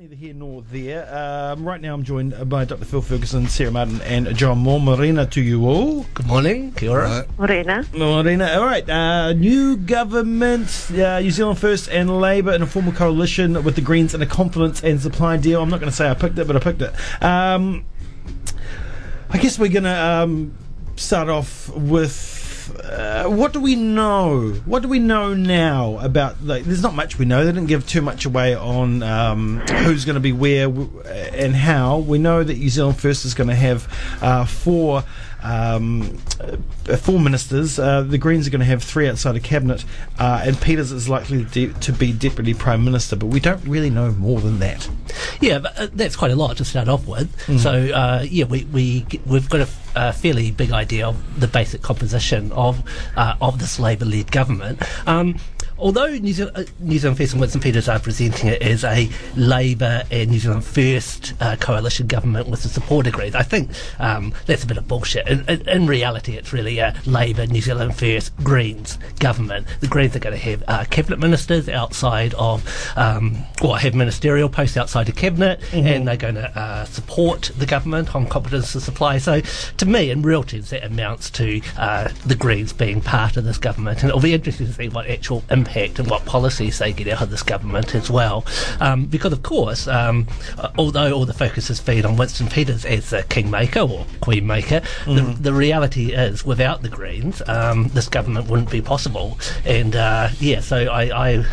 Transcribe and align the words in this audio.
neither 0.00 0.14
here 0.14 0.32
nor 0.32 0.62
there. 0.72 1.14
Um, 1.14 1.62
right 1.68 1.78
now, 1.78 1.92
I'm 1.92 2.04
joined 2.04 2.48
by 2.48 2.64
Dr. 2.64 2.86
Phil 2.86 3.02
Ferguson, 3.02 3.46
Sarah 3.48 3.70
Martin, 3.70 4.00
and 4.00 4.34
John 4.34 4.56
Moore. 4.56 4.80
Morena 4.80 5.26
to 5.26 5.42
you 5.42 5.66
all. 5.68 6.06
Good 6.14 6.26
morning. 6.26 6.72
Kia 6.72 6.90
ora. 6.90 7.26
Morena. 7.36 7.84
Morena. 7.92 8.50
All 8.54 8.64
right. 8.64 8.88
Uh, 8.88 9.34
new 9.34 9.76
government, 9.76 10.86
uh, 10.92 11.20
New 11.20 11.30
Zealand 11.30 11.58
First 11.58 11.90
and 11.90 12.18
Labour 12.18 12.54
in 12.54 12.62
a 12.62 12.66
formal 12.66 12.94
coalition 12.94 13.62
with 13.62 13.74
the 13.74 13.82
Greens 13.82 14.14
in 14.14 14.22
a 14.22 14.26
confidence 14.26 14.82
and 14.82 14.98
supply 15.02 15.36
deal. 15.36 15.60
I'm 15.60 15.68
not 15.68 15.80
going 15.80 15.90
to 15.90 15.96
say 15.96 16.08
I 16.08 16.14
picked 16.14 16.38
it, 16.38 16.46
but 16.46 16.56
I 16.56 16.60
picked 16.60 16.80
it. 16.80 16.94
Um, 17.22 17.84
I 19.28 19.36
guess 19.36 19.58
we're 19.58 19.68
going 19.68 19.84
to 19.84 20.00
um, 20.02 20.56
start 20.96 21.28
off 21.28 21.68
with 21.76 22.39
uh, 22.76 23.24
what 23.24 23.52
do 23.52 23.60
we 23.60 23.76
know? 23.76 24.50
What 24.64 24.82
do 24.82 24.88
we 24.88 24.98
know 24.98 25.34
now 25.34 25.98
about? 25.98 26.42
Like, 26.42 26.64
there's 26.64 26.82
not 26.82 26.94
much 26.94 27.18
we 27.18 27.24
know. 27.24 27.44
They 27.44 27.52
didn't 27.52 27.68
give 27.68 27.86
too 27.86 28.02
much 28.02 28.24
away 28.24 28.54
on 28.54 29.02
um, 29.02 29.60
who's 29.60 30.04
going 30.04 30.14
to 30.14 30.20
be 30.20 30.32
where 30.32 30.66
and 30.66 31.54
how. 31.54 31.98
We 31.98 32.18
know 32.18 32.42
that 32.42 32.58
New 32.58 32.68
Zealand 32.68 32.98
First 32.98 33.24
is 33.24 33.34
going 33.34 33.48
to 33.48 33.54
have 33.54 33.88
uh, 34.22 34.44
four. 34.44 35.04
Um, 35.42 36.18
uh, 36.40 36.96
four 36.96 37.18
ministers. 37.20 37.78
Uh, 37.78 38.02
the 38.02 38.18
Greens 38.18 38.46
are 38.46 38.50
going 38.50 38.60
to 38.60 38.66
have 38.66 38.82
three 38.82 39.08
outside 39.08 39.36
of 39.36 39.42
cabinet, 39.42 39.84
uh, 40.18 40.42
and 40.44 40.60
Peters 40.60 40.92
is 40.92 41.08
likely 41.08 41.44
de- 41.44 41.72
to 41.72 41.92
be 41.92 42.12
deputy 42.12 42.54
prime 42.54 42.84
minister. 42.84 43.16
But 43.16 43.26
we 43.26 43.40
don't 43.40 43.64
really 43.64 43.90
know 43.90 44.10
more 44.12 44.40
than 44.40 44.58
that. 44.60 44.88
Yeah, 45.40 45.60
but, 45.60 45.78
uh, 45.78 45.88
that's 45.92 46.16
quite 46.16 46.30
a 46.30 46.36
lot 46.36 46.56
to 46.58 46.64
start 46.64 46.88
off 46.88 47.06
with. 47.06 47.60
So 47.60 47.72
uh, 47.72 48.24
yeah, 48.28 48.44
we 48.44 48.64
we 48.64 49.06
we've 49.26 49.48
got 49.48 49.60
a, 49.60 49.64
f- 49.64 49.92
a 49.96 50.12
fairly 50.12 50.50
big 50.50 50.72
idea 50.72 51.06
of 51.08 51.40
the 51.40 51.48
basic 51.48 51.82
composition 51.82 52.52
of 52.52 52.82
uh, 53.16 53.34
of 53.40 53.58
this 53.58 53.78
Labour-led 53.78 54.30
government. 54.30 54.80
Um, 55.06 55.36
Although 55.80 56.08
New 56.08 56.34
Zealand, 56.34 56.56
uh, 56.58 56.64
New 56.78 56.98
Zealand 56.98 57.16
First 57.16 57.32
and 57.32 57.40
Winston 57.40 57.62
Peters 57.62 57.88
are 57.88 57.98
presenting 57.98 58.50
it 58.50 58.60
as 58.60 58.84
a 58.84 59.08
Labour 59.34 60.02
and 60.10 60.30
New 60.30 60.38
Zealand 60.38 60.62
First 60.62 61.32
uh, 61.40 61.56
coalition 61.56 62.06
government 62.06 62.48
with 62.48 62.62
the 62.62 62.68
support 62.68 63.06
of 63.06 63.14
Greens, 63.14 63.34
I 63.34 63.42
think 63.42 63.70
um, 63.98 64.34
that's 64.44 64.62
a 64.62 64.66
bit 64.66 64.76
of 64.76 64.86
bullshit. 64.86 65.26
In, 65.26 65.48
in, 65.48 65.66
in 65.66 65.86
reality, 65.86 66.36
it's 66.36 66.52
really 66.52 66.78
a 66.78 66.94
Labour, 67.06 67.46
New 67.46 67.62
Zealand 67.62 67.96
First, 67.96 68.36
Greens 68.44 68.98
government. 69.20 69.66
The 69.80 69.86
Greens 69.86 70.14
are 70.14 70.18
going 70.18 70.36
to 70.36 70.42
have 70.42 70.62
uh, 70.68 70.84
cabinet 70.90 71.18
ministers 71.18 71.66
outside 71.68 72.34
of, 72.34 72.62
um, 72.96 73.38
or 73.62 73.78
have 73.78 73.94
ministerial 73.94 74.50
posts 74.50 74.76
outside 74.76 75.08
of 75.08 75.16
cabinet, 75.16 75.60
and 75.72 76.06
they're 76.06 76.16
going 76.18 76.34
to 76.34 76.58
uh, 76.58 76.84
support 76.84 77.52
the 77.56 77.66
government 77.66 78.14
on 78.14 78.26
confidence 78.26 78.72
to 78.72 78.80
supply. 78.80 79.16
So, 79.16 79.40
to 79.40 79.86
me, 79.86 80.10
in 80.10 80.20
real 80.20 80.42
terms, 80.42 80.70
that 80.70 80.84
amounts 80.84 81.30
to 81.30 81.62
uh, 81.78 82.08
the 82.26 82.34
Greens 82.34 82.74
being 82.74 83.00
part 83.00 83.38
of 83.38 83.44
this 83.44 83.56
government, 83.56 84.02
and 84.02 84.10
it'll 84.10 84.20
be 84.20 84.34
interesting 84.34 84.66
to 84.66 84.72
see 84.74 84.90
what 84.90 85.08
actual 85.08 85.42
impact 85.50 85.69
and 85.76 86.10
what 86.10 86.24
policies 86.24 86.78
they 86.78 86.92
get 86.92 87.08
out 87.08 87.22
of 87.22 87.30
this 87.30 87.42
government 87.42 87.94
as 87.94 88.10
well. 88.10 88.44
Um, 88.80 89.06
because, 89.06 89.32
of 89.32 89.42
course, 89.42 89.86
um, 89.88 90.26
although 90.78 91.12
all 91.12 91.24
the 91.26 91.34
focus 91.34 91.68
has 91.68 91.80
been 91.80 92.04
on 92.04 92.16
Winston 92.16 92.48
Peters 92.48 92.84
as 92.84 93.10
the 93.10 93.22
kingmaker 93.24 93.80
or 93.80 94.04
queenmaker, 94.20 94.84
the, 95.04 95.22
the 95.40 95.52
reality 95.52 96.12
is 96.12 96.44
without 96.44 96.82
the 96.82 96.88
Greens, 96.88 97.42
um, 97.46 97.88
this 97.88 98.08
government 98.08 98.48
wouldn't 98.48 98.70
be 98.70 98.82
possible. 98.82 99.38
And 99.64 99.96
uh, 99.96 100.28
yeah, 100.38 100.60
so 100.60 100.76
I, 100.86 101.32
I 101.32 101.44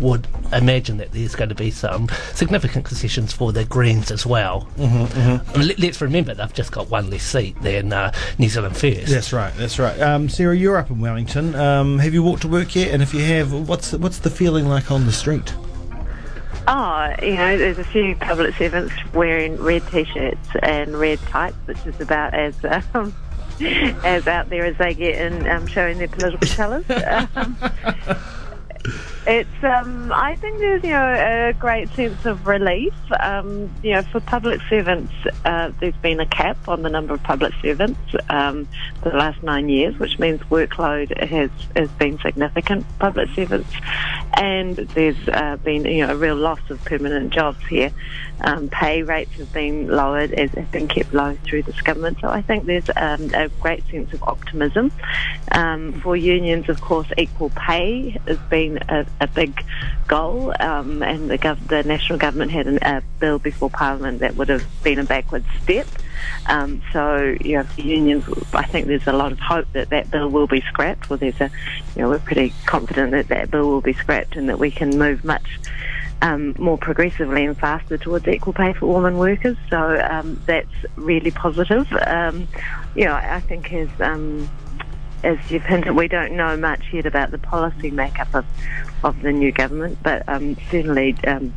would 0.00 0.26
imagine 0.52 0.98
that 0.98 1.12
there's 1.12 1.34
going 1.34 1.48
to 1.48 1.54
be 1.54 1.70
some 1.70 2.08
significant 2.34 2.84
concessions 2.84 3.32
for 3.32 3.52
the 3.52 3.64
Greens 3.64 4.10
as 4.10 4.26
well. 4.26 4.68
I 4.78 5.58
mean, 5.58 5.68
let, 5.68 5.78
let's 5.78 6.00
remember 6.00 6.34
they've 6.34 6.52
just 6.52 6.72
got 6.72 6.90
one 6.90 7.10
less 7.10 7.22
seat 7.22 7.60
than 7.62 7.92
uh, 7.92 8.12
New 8.38 8.48
Zealand 8.48 8.76
First. 8.76 9.08
That's 9.08 9.32
right. 9.32 9.52
That's 9.56 9.78
right. 9.78 9.98
Um, 10.00 10.28
Sarah, 10.28 10.56
you're 10.56 10.76
up 10.76 10.90
in 10.90 11.00
Wellington. 11.00 11.54
Um, 11.54 11.98
have 11.98 12.14
you 12.14 12.22
walked 12.22 12.42
to 12.42 12.48
work 12.48 12.74
yet? 12.74 12.92
And 12.92 13.02
if 13.02 13.14
you 13.14 13.22
have, 13.24 13.61
what's 13.66 13.92
what's 13.92 14.18
the 14.18 14.30
feeling 14.30 14.68
like 14.68 14.90
on 14.90 15.06
the 15.06 15.12
street? 15.12 15.54
Oh, 16.68 17.14
you 17.20 17.34
know, 17.34 17.58
there's 17.58 17.78
a 17.78 17.84
few 17.84 18.14
public 18.16 18.54
servants 18.54 18.94
wearing 19.12 19.56
red 19.56 19.86
t-shirts 19.88 20.48
and 20.62 20.96
red 20.96 21.18
tights, 21.20 21.56
which 21.64 21.84
is 21.86 22.00
about 22.00 22.34
as 22.34 22.54
um, 22.94 23.14
as 23.60 24.28
out 24.28 24.48
there 24.48 24.64
as 24.64 24.76
they 24.78 24.94
get 24.94 25.16
in 25.16 25.48
um, 25.48 25.66
showing 25.66 25.98
their 25.98 26.08
political 26.08 26.48
colours. 26.48 26.84
Um, 27.34 27.56
it's, 29.26 29.64
um, 29.64 30.12
I 30.12 30.34
think 30.36 30.58
there's, 30.58 30.82
you 30.82 30.90
know, 30.90 31.48
a 31.48 31.52
great 31.52 31.88
sense 31.90 32.24
of 32.26 32.46
relief. 32.46 32.94
Um, 33.20 33.70
you 33.82 33.92
know, 33.92 34.02
for 34.02 34.20
public 34.20 34.60
servants, 34.68 35.12
uh, 35.44 35.70
there's 35.80 35.96
been 35.96 36.20
a 36.20 36.26
cap 36.26 36.56
on 36.68 36.82
the 36.82 36.90
number 36.90 37.14
of 37.14 37.22
public 37.22 37.52
servants 37.62 38.00
um, 38.28 38.66
for 39.02 39.10
the 39.10 39.16
last 39.16 39.42
nine 39.42 39.68
years, 39.68 39.98
which 39.98 40.18
means 40.18 40.40
workload 40.42 41.16
has, 41.22 41.50
has 41.76 41.88
been 41.92 42.18
significant 42.18 42.84
public 42.98 43.28
servants. 43.30 43.70
And 44.34 44.76
there's 44.76 45.28
uh, 45.28 45.56
been, 45.62 45.84
you 45.84 46.06
know, 46.06 46.14
a 46.14 46.16
real 46.16 46.36
loss 46.36 46.60
of 46.70 46.84
permanent 46.84 47.32
jobs 47.32 47.64
here. 47.66 47.92
Um, 48.40 48.68
pay 48.68 49.02
rates 49.02 49.32
have 49.34 49.52
been 49.52 49.86
lowered, 49.86 50.32
as 50.32 50.50
have 50.52 50.72
been 50.72 50.88
kept 50.88 51.14
low 51.14 51.36
through 51.44 51.62
this 51.62 51.80
government. 51.80 52.18
So 52.20 52.28
I 52.28 52.42
think 52.42 52.64
there's 52.64 52.90
um, 52.96 53.32
a 53.34 53.48
great 53.60 53.86
sense 53.88 54.12
of 54.12 54.22
optimism. 54.24 54.90
Um, 55.52 56.00
for 56.00 56.16
unions, 56.16 56.68
of 56.68 56.80
course, 56.80 57.06
equal 57.16 57.50
pay 57.50 58.18
has 58.26 58.38
been 58.50 58.78
a, 58.88 59.06
a 59.20 59.26
big 59.26 59.64
goal, 60.06 60.52
um, 60.60 61.02
and 61.02 61.30
the, 61.30 61.38
gov- 61.38 61.66
the 61.68 61.82
national 61.84 62.18
government 62.18 62.50
had 62.50 62.66
an, 62.66 62.78
a 62.82 63.02
bill 63.20 63.38
before 63.38 63.70
Parliament 63.70 64.20
that 64.20 64.36
would 64.36 64.48
have 64.48 64.64
been 64.82 64.98
a 64.98 65.04
backward 65.04 65.44
step. 65.62 65.86
Um, 66.46 66.82
so, 66.92 67.36
you 67.40 67.56
know, 67.56 67.64
for 67.64 67.80
unions, 67.80 68.24
I 68.52 68.64
think 68.64 68.86
there's 68.86 69.06
a 69.06 69.12
lot 69.12 69.32
of 69.32 69.38
hope 69.38 69.66
that 69.72 69.90
that 69.90 70.10
bill 70.10 70.28
will 70.28 70.46
be 70.46 70.60
scrapped. 70.62 71.08
Well, 71.08 71.18
there's 71.18 71.40
a, 71.40 71.50
you 71.94 72.02
know, 72.02 72.08
we're 72.08 72.18
pretty 72.18 72.52
confident 72.66 73.12
that 73.12 73.28
that 73.28 73.50
bill 73.50 73.68
will 73.68 73.80
be 73.80 73.92
scrapped 73.92 74.36
and 74.36 74.48
that 74.48 74.58
we 74.58 74.70
can 74.70 74.98
move 74.98 75.24
much 75.24 75.58
um, 76.22 76.54
more 76.58 76.78
progressively 76.78 77.44
and 77.44 77.58
faster 77.58 77.98
towards 77.98 78.26
equal 78.28 78.52
pay 78.52 78.72
for 78.72 78.86
women 78.86 79.18
workers. 79.18 79.56
So 79.68 80.00
um, 80.08 80.40
that's 80.46 80.70
really 80.96 81.32
positive. 81.32 81.92
Um, 82.06 82.48
you 82.94 83.04
know, 83.04 83.14
I 83.14 83.40
think 83.40 83.72
as 83.72 83.88
um, 84.00 84.48
as 85.22 85.38
you've 85.50 85.64
hinted, 85.64 85.94
we 85.94 86.08
don't 86.08 86.32
know 86.32 86.56
much 86.56 86.82
yet 86.92 87.06
about 87.06 87.30
the 87.30 87.38
policy 87.38 87.90
makeup 87.90 88.34
of 88.34 88.44
of 89.04 89.20
the 89.22 89.32
new 89.32 89.50
government, 89.52 89.98
but 90.02 90.28
um, 90.28 90.56
certainly 90.70 91.16
um, 91.26 91.52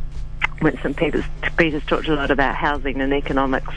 Winston 0.62 0.94
Peters, 0.94 1.26
Peters 1.58 1.86
talked 1.86 2.08
a 2.08 2.16
lot 2.16 2.31
about 2.31 2.56
housing 2.56 3.00
and 3.02 3.14
economics 3.14 3.74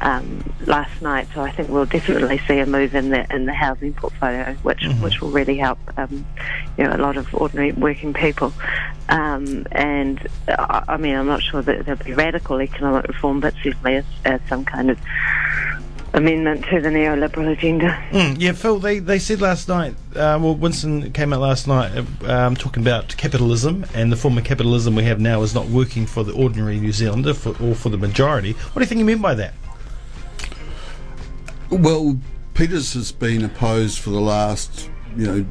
um, 0.00 0.42
last 0.66 1.02
night, 1.02 1.28
so 1.34 1.42
I 1.42 1.50
think 1.50 1.68
we'll 1.68 1.84
definitely 1.84 2.38
see 2.48 2.58
a 2.58 2.66
move 2.66 2.94
in 2.94 3.10
the 3.10 3.32
in 3.34 3.44
the 3.46 3.52
housing 3.52 3.92
portfolio, 3.92 4.54
which 4.62 4.86
which 5.00 5.20
will 5.20 5.30
really 5.30 5.58
help 5.58 5.78
um, 5.98 6.24
you 6.78 6.84
know 6.84 6.94
a 6.94 6.98
lot 6.98 7.16
of 7.16 7.34
ordinary 7.34 7.72
working 7.72 8.14
people. 8.14 8.52
Um, 9.08 9.66
and 9.72 10.26
uh, 10.48 10.84
I 10.88 10.96
mean, 10.96 11.16
I'm 11.16 11.26
not 11.26 11.42
sure 11.42 11.62
that 11.62 11.84
there'll 11.84 12.02
be 12.02 12.14
radical 12.14 12.62
economic 12.62 13.08
reform, 13.08 13.40
but 13.40 13.54
certainly 13.62 13.96
as, 13.96 14.04
as 14.24 14.40
some 14.48 14.64
kind 14.64 14.90
of 14.90 14.98
amendment 16.12 16.64
to 16.66 16.80
the 16.80 16.88
neoliberal 16.88 17.50
agenda. 17.52 17.88
Mm, 18.10 18.36
yeah, 18.38 18.52
Phil, 18.52 18.78
they, 18.78 18.98
they 18.98 19.18
said 19.18 19.40
last 19.40 19.68
night, 19.68 19.94
uh, 20.16 20.38
well, 20.40 20.54
Winston 20.54 21.12
came 21.12 21.32
out 21.32 21.40
last 21.40 21.68
night 21.68 21.92
uh, 21.96 22.32
um, 22.46 22.56
talking 22.56 22.82
about 22.82 23.16
capitalism, 23.16 23.86
and 23.94 24.10
the 24.10 24.16
form 24.16 24.36
of 24.36 24.44
capitalism 24.44 24.94
we 24.94 25.04
have 25.04 25.20
now 25.20 25.42
is 25.42 25.54
not 25.54 25.66
working 25.66 26.06
for 26.06 26.24
the 26.24 26.32
ordinary 26.32 26.80
New 26.80 26.92
Zealander 26.92 27.34
for, 27.34 27.50
or 27.62 27.74
for 27.74 27.88
the 27.88 27.98
majority. 27.98 28.52
What 28.52 28.74
do 28.74 28.80
you 28.80 28.86
think 28.86 28.98
he 28.98 29.04
meant 29.04 29.22
by 29.22 29.34
that? 29.34 29.54
Well, 31.70 32.18
Peters 32.54 32.94
has 32.94 33.12
been 33.12 33.44
opposed 33.44 34.00
for 34.00 34.10
the 34.10 34.20
last, 34.20 34.90
you 35.16 35.26
know, 35.26 35.46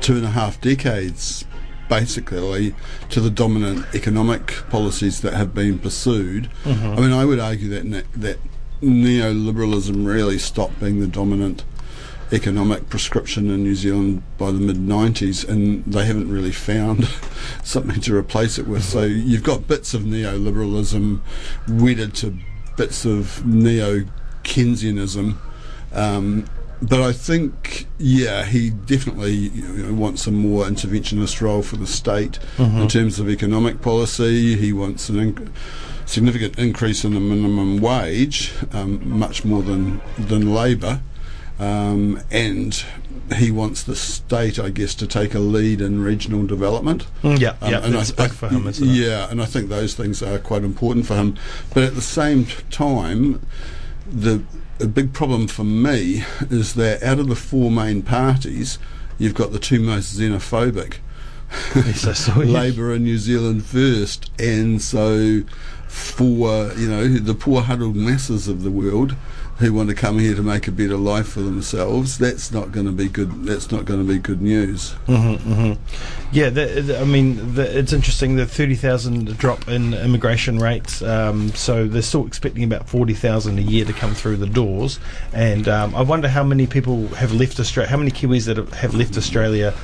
two 0.00 0.16
and 0.16 0.24
a 0.24 0.30
half 0.30 0.60
decades, 0.60 1.44
basically, 1.88 2.74
to 3.10 3.20
the 3.20 3.30
dominant 3.30 3.86
economic 3.94 4.48
policies 4.68 5.20
that 5.20 5.34
have 5.34 5.54
been 5.54 5.78
pursued. 5.78 6.50
I 6.66 7.00
mean, 7.00 7.12
I 7.12 7.24
would 7.24 7.38
argue 7.38 7.68
that 7.68 8.04
that 8.14 8.38
neoliberalism 8.82 10.06
really 10.06 10.38
stopped 10.38 10.80
being 10.80 11.00
the 11.00 11.06
dominant 11.06 11.64
economic 12.32 12.88
prescription 12.88 13.50
in 13.50 13.62
New 13.62 13.74
Zealand 13.74 14.22
by 14.38 14.46
the 14.46 14.58
mid 14.58 14.76
90s, 14.76 15.46
and 15.48 15.84
they 15.84 16.06
haven't 16.06 16.30
really 16.30 16.52
found 16.52 17.06
something 17.62 18.00
to 18.00 18.16
replace 18.16 18.58
it 18.58 18.66
with. 18.66 18.82
So 18.82 19.02
you've 19.02 19.42
got 19.42 19.68
bits 19.68 19.94
of 19.94 20.02
neoliberalism 20.02 21.20
wedded 21.68 22.14
to 22.16 22.36
bits 22.76 23.04
of 23.04 23.44
neo 23.46 24.04
Keynesianism. 24.44 25.36
Um, 25.92 26.46
but 26.80 27.00
I 27.00 27.12
think, 27.12 27.86
yeah, 27.98 28.44
he 28.44 28.70
definitely 28.70 29.34
you 29.34 29.62
know, 29.62 29.94
wants 29.94 30.26
a 30.26 30.32
more 30.32 30.64
interventionist 30.64 31.40
role 31.40 31.62
for 31.62 31.76
the 31.76 31.86
state 31.86 32.40
in 32.82 32.88
terms 32.88 33.20
of 33.20 33.30
economic 33.30 33.80
policy. 33.82 34.56
He 34.56 34.72
wants 34.72 35.08
an 35.08 35.32
inc- 35.32 35.52
significant 36.12 36.58
increase 36.58 37.04
in 37.04 37.14
the 37.14 37.20
minimum 37.20 37.80
wage, 37.80 38.52
um, 38.72 39.18
much 39.18 39.44
more 39.44 39.62
than 39.62 40.00
than 40.18 40.52
Labor. 40.52 41.00
Um, 41.58 42.20
and 42.30 42.84
he 43.36 43.50
wants 43.50 43.82
the 43.84 43.94
state, 43.94 44.58
I 44.58 44.70
guess, 44.70 44.94
to 44.96 45.06
take 45.06 45.34
a 45.34 45.38
lead 45.38 45.80
in 45.80 46.02
regional 46.02 46.44
development. 46.44 47.06
Mm, 47.22 47.38
yeah, 47.38 47.54
Um, 47.62 47.70
yeah, 47.70 47.84
and 47.84 47.94
that's 47.94 48.12
I, 48.18 48.26
big 48.26 48.32
for 48.32 48.48
him? 48.48 48.68
Yeah, 48.80 49.30
and 49.30 49.40
I 49.40 49.44
think 49.44 49.68
those 49.68 49.94
things 49.94 50.22
are 50.22 50.38
quite 50.38 50.64
important 50.64 51.06
for 51.06 51.14
him. 51.14 51.36
But 51.72 51.84
at 51.84 51.94
the 51.94 52.02
same 52.02 52.46
time, 52.70 53.46
the 54.10 54.42
a 54.80 54.86
big 54.86 55.12
problem 55.12 55.46
for 55.46 55.64
me 55.64 56.24
is 56.50 56.74
that 56.74 57.02
out 57.02 57.20
of 57.20 57.28
the 57.28 57.36
four 57.36 57.70
main 57.70 58.02
parties, 58.02 58.78
you've 59.18 59.34
got 59.34 59.52
the 59.52 59.60
two 59.60 59.80
most 59.80 60.18
xenophobic, 60.18 60.96
so. 61.94 62.32
Labour 62.40 62.92
and 62.92 63.04
New 63.04 63.18
Zealand 63.18 63.64
first, 63.64 64.30
and 64.40 64.82
so 64.82 65.42
for 65.92 66.72
you 66.72 66.88
know 66.88 67.06
the 67.06 67.34
poor 67.34 67.60
huddled 67.62 67.94
masses 67.96 68.48
of 68.48 68.62
the 68.62 68.70
world 68.70 69.14
who 69.58 69.72
want 69.72 69.88
to 69.90 69.94
come 69.94 70.18
here 70.18 70.34
to 70.34 70.42
make 70.42 70.66
a 70.66 70.72
better 70.72 70.96
life 70.96 71.28
for 71.28 71.40
themselves, 71.40 72.16
that's 72.18 72.50
not 72.50 72.72
going 72.72 72.86
to 72.86 72.90
be 72.90 73.06
good. 73.06 73.44
That's 73.44 73.70
not 73.70 73.84
going 73.84 74.00
to 74.04 74.06
be 74.12 74.18
good 74.18 74.40
news. 74.40 74.94
Yeah, 76.32 76.48
the, 76.48 76.64
the- 76.80 76.98
I 77.00 77.04
mean, 77.04 77.54
the, 77.54 77.78
it's 77.78 77.92
interesting 77.92 78.36
the 78.36 78.46
30,000 78.46 79.36
drop 79.36 79.68
in 79.68 79.92
immigration 79.94 80.58
rates. 80.58 81.02
Um, 81.02 81.50
so 81.50 81.86
they're 81.86 82.00
still 82.02 82.26
expecting 82.26 82.64
about 82.64 82.88
40,000 82.88 83.58
a 83.58 83.62
year 83.62 83.84
to 83.84 83.92
come 83.92 84.14
through 84.14 84.36
the 84.38 84.46
doors. 84.46 84.98
And 85.34 85.68
um, 85.68 85.94
I 85.94 86.02
wonder 86.02 86.28
how 86.28 86.42
many 86.42 86.66
people 86.66 87.08
have 87.08 87.32
left 87.34 87.60
Australia, 87.60 87.90
how 87.90 87.98
many 87.98 88.10
Kiwis 88.10 88.46
that 88.46 88.56
have 88.74 88.94
left 88.94 89.16
Australia 89.18 89.74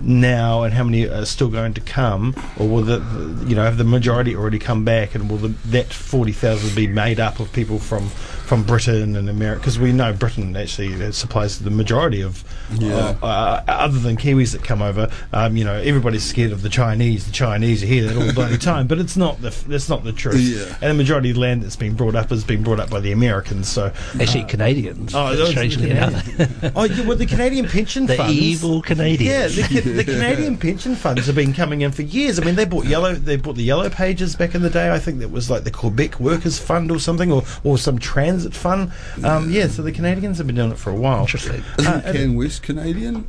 now 0.00 0.62
and 0.62 0.74
how 0.74 0.84
many 0.84 1.08
are 1.08 1.24
still 1.24 1.48
going 1.48 1.74
to 1.74 1.80
come? 1.80 2.34
Or 2.58 2.68
will 2.68 2.82
the, 2.82 3.44
you 3.46 3.54
know 3.54 3.62
have 3.62 3.76
the 3.76 3.84
majority 3.84 4.34
already 4.34 4.58
come 4.58 4.84
back 4.84 5.14
and 5.14 5.30
will 5.30 5.38
the, 5.38 5.48
that 5.68 5.92
40,000 5.92 6.74
be 6.74 6.86
made 6.86 7.20
up 7.20 7.40
of 7.40 7.52
people 7.52 7.78
from 7.78 8.10
from 8.46 8.62
Britain 8.64 9.16
and 9.16 9.28
America 9.28 9.60
because 9.60 9.78
we 9.78 9.92
know 9.92 10.12
Britain 10.12 10.56
actually 10.56 11.02
uh, 11.02 11.12
supplies 11.12 11.58
the 11.60 11.70
majority 11.70 12.20
of 12.22 12.44
Yeah. 12.78 13.16
uh, 13.22 13.26
uh, 13.26 13.62
other 13.68 13.98
than 13.98 14.16
Kiwis 14.16 14.52
that 14.52 14.62
come 14.64 14.82
over, 14.82 15.10
um, 15.32 15.56
you 15.56 15.64
know, 15.64 15.74
everybody's 15.74 16.24
scared 16.24 16.52
of 16.52 16.62
the 16.62 16.68
Chinese. 16.68 17.26
The 17.26 17.32
Chinese 17.32 17.82
are 17.82 17.86
here 17.86 18.04
that 18.06 18.16
all 18.16 18.24
the 18.26 18.32
bloody 18.32 18.58
time, 18.72 18.86
but 18.86 18.98
it's 18.98 19.16
not 19.16 19.40
the 19.40 19.48
f- 19.48 19.64
that's 19.64 19.88
not 19.88 20.04
the 20.04 20.12
truth. 20.12 20.36
Yeah. 20.40 20.76
And 20.82 20.90
the 20.90 20.94
majority 21.02 21.30
of 21.30 21.36
the 21.36 21.40
land 21.40 21.62
that's 21.62 21.76
been 21.76 21.94
brought 21.94 22.14
up 22.14 22.30
has 22.30 22.44
been 22.44 22.62
brought 22.62 22.80
up 22.80 22.90
by 22.90 23.00
the 23.00 23.12
Americans. 23.12 23.68
So, 23.68 23.92
Actually, 24.20 24.44
Canadians. 24.44 25.14
oh, 25.14 25.34
those- 25.36 25.50
strangely 25.50 25.86
the 25.90 25.96
enough. 26.08 26.24
Canadian- 26.24 26.72
oh, 26.76 26.84
yeah, 26.84 27.06
well, 27.06 27.16
the 27.16 27.26
Canadian 27.26 27.68
pension 27.68 28.06
The 28.06 28.16
funds. 28.16 28.32
evil 28.34 28.82
Canadians. 28.82 29.56
Yeah, 29.56 29.66
the, 29.68 29.80
Ca- 29.82 29.92
the 29.92 30.04
Canadian 30.12 30.58
pension 30.58 30.94
funds 30.96 31.26
have 31.26 31.36
been 31.36 31.52
coming 31.54 31.82
in 31.82 31.92
for 31.92 32.02
years. 32.02 32.38
I 32.38 32.44
mean, 32.44 32.54
they 32.56 32.64
bought 32.64 32.86
yellow. 32.86 33.14
They 33.14 33.36
bought 33.36 33.56
the 33.56 33.62
yellow 33.64 33.88
pages 33.88 34.34
back 34.36 34.54
in 34.54 34.62
the 34.62 34.70
day. 34.70 34.90
I 34.92 34.98
think 34.98 35.20
that 35.20 35.30
was 35.30 35.50
like 35.50 35.64
the 35.64 35.70
Quebec 35.70 36.18
Workers 36.20 36.58
Fund 36.58 36.90
or 36.90 36.98
something, 36.98 37.30
or 37.30 37.42
or 37.64 37.78
some 37.78 37.98
transit 38.32 38.54
fund. 38.54 38.92
Um, 39.24 39.50
yeah, 39.50 39.66
so 39.68 39.82
the 39.82 39.92
Canadians 39.92 40.38
have 40.38 40.46
been 40.46 40.56
doing 40.56 40.72
it 40.72 40.78
for 40.78 40.90
a 40.90 40.94
while. 40.94 41.20
Interesting. 41.20 41.62
Isn't 41.78 41.86
Uh, 41.92 42.00
CanWest 42.12 42.62
Canadian? 42.62 43.26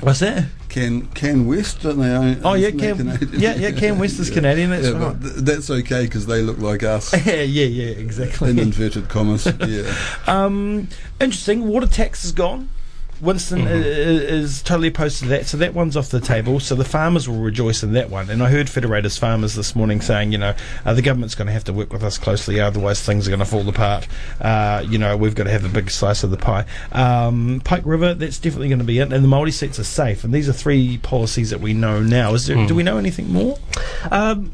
What's 0.00 0.20
that? 0.20 0.44
Can 0.68 1.06
CanWest? 1.08 1.82
Don't 1.82 1.98
they 1.98 2.10
own? 2.10 2.40
Oh 2.44 2.52
yeah, 2.54 2.68
isn't 2.68 2.78
that 2.78 2.96
Cam, 2.96 2.96
Canadian? 3.18 3.40
yeah, 3.40 3.54
yeah. 3.54 3.70
CanWest 3.70 4.20
is 4.20 4.30
Canadian. 4.38 4.70
That's 4.70 4.88
Yeah, 4.88 4.98
right. 5.02 5.20
th- 5.20 5.34
that's 5.36 5.70
okay 5.70 6.04
because 6.04 6.26
they 6.26 6.42
look 6.42 6.58
like 6.58 6.82
us. 6.82 7.12
yeah, 7.26 7.34
yeah, 7.42 7.64
yeah, 7.66 7.90
exactly. 7.96 8.50
in 8.50 8.58
inverted 8.58 9.08
commas. 9.08 9.46
Yeah. 9.66 9.94
Um, 10.26 10.88
interesting. 11.20 11.66
Water 11.66 11.86
tax 11.86 12.24
is 12.24 12.32
gone. 12.32 12.68
Winston 13.20 13.60
Mm-hmm. 13.60 13.68
i- 13.68 13.70
i- 13.72 14.38
is 14.40 14.62
totally 14.62 14.88
opposed 14.88 15.18
to 15.20 15.26
that, 15.26 15.46
so 15.46 15.56
that 15.56 15.74
one's 15.74 15.96
off 15.96 16.10
the 16.10 16.20
table. 16.20 16.60
So 16.60 16.74
the 16.74 16.84
farmers 16.84 17.28
will 17.28 17.38
rejoice 17.40 17.82
in 17.82 17.92
that 17.94 18.10
one. 18.10 18.28
And 18.30 18.42
I 18.42 18.50
heard 18.50 18.68
Federated 18.68 19.12
Farmers 19.12 19.54
this 19.54 19.74
morning 19.74 20.00
saying, 20.00 20.32
you 20.32 20.38
know, 20.38 20.54
uh, 20.84 20.94
the 20.94 21.02
government's 21.02 21.34
going 21.34 21.46
to 21.46 21.52
have 21.52 21.64
to 21.64 21.72
work 21.72 21.92
with 21.92 22.02
us 22.04 22.18
closely, 22.18 22.60
otherwise 22.60 23.02
things 23.02 23.26
are 23.26 23.30
going 23.30 23.40
to 23.40 23.46
fall 23.46 23.66
apart. 23.68 24.06
Uh, 24.40 24.84
you 24.88 24.98
know, 24.98 25.16
we've 25.16 25.34
got 25.34 25.44
to 25.44 25.50
have 25.50 25.64
a 25.64 25.68
big 25.68 25.90
slice 25.90 26.22
of 26.24 26.30
the 26.30 26.36
pie. 26.36 26.64
Um, 26.92 27.60
Pike 27.64 27.82
River, 27.86 28.14
that's 28.14 28.38
definitely 28.38 28.68
going 28.68 28.78
to 28.80 28.84
be 28.84 28.98
it, 28.98 29.12
and 29.12 29.24
the 29.24 29.28
Māori 29.28 29.52
seats 29.52 29.78
are 29.78 29.84
safe. 29.84 30.22
And 30.24 30.32
these 30.34 30.48
are 30.48 30.52
three 30.52 30.98
policies 30.98 31.50
that 31.50 31.60
we 31.60 31.72
know 31.72 32.00
now. 32.00 32.34
Is 32.34 32.46
there? 32.46 32.56
Do 32.66 32.74
Mm. 32.74 32.76
we 32.76 32.82
know 32.82 32.98
anything 32.98 33.32
more? 33.32 33.58
Um, 34.10 34.50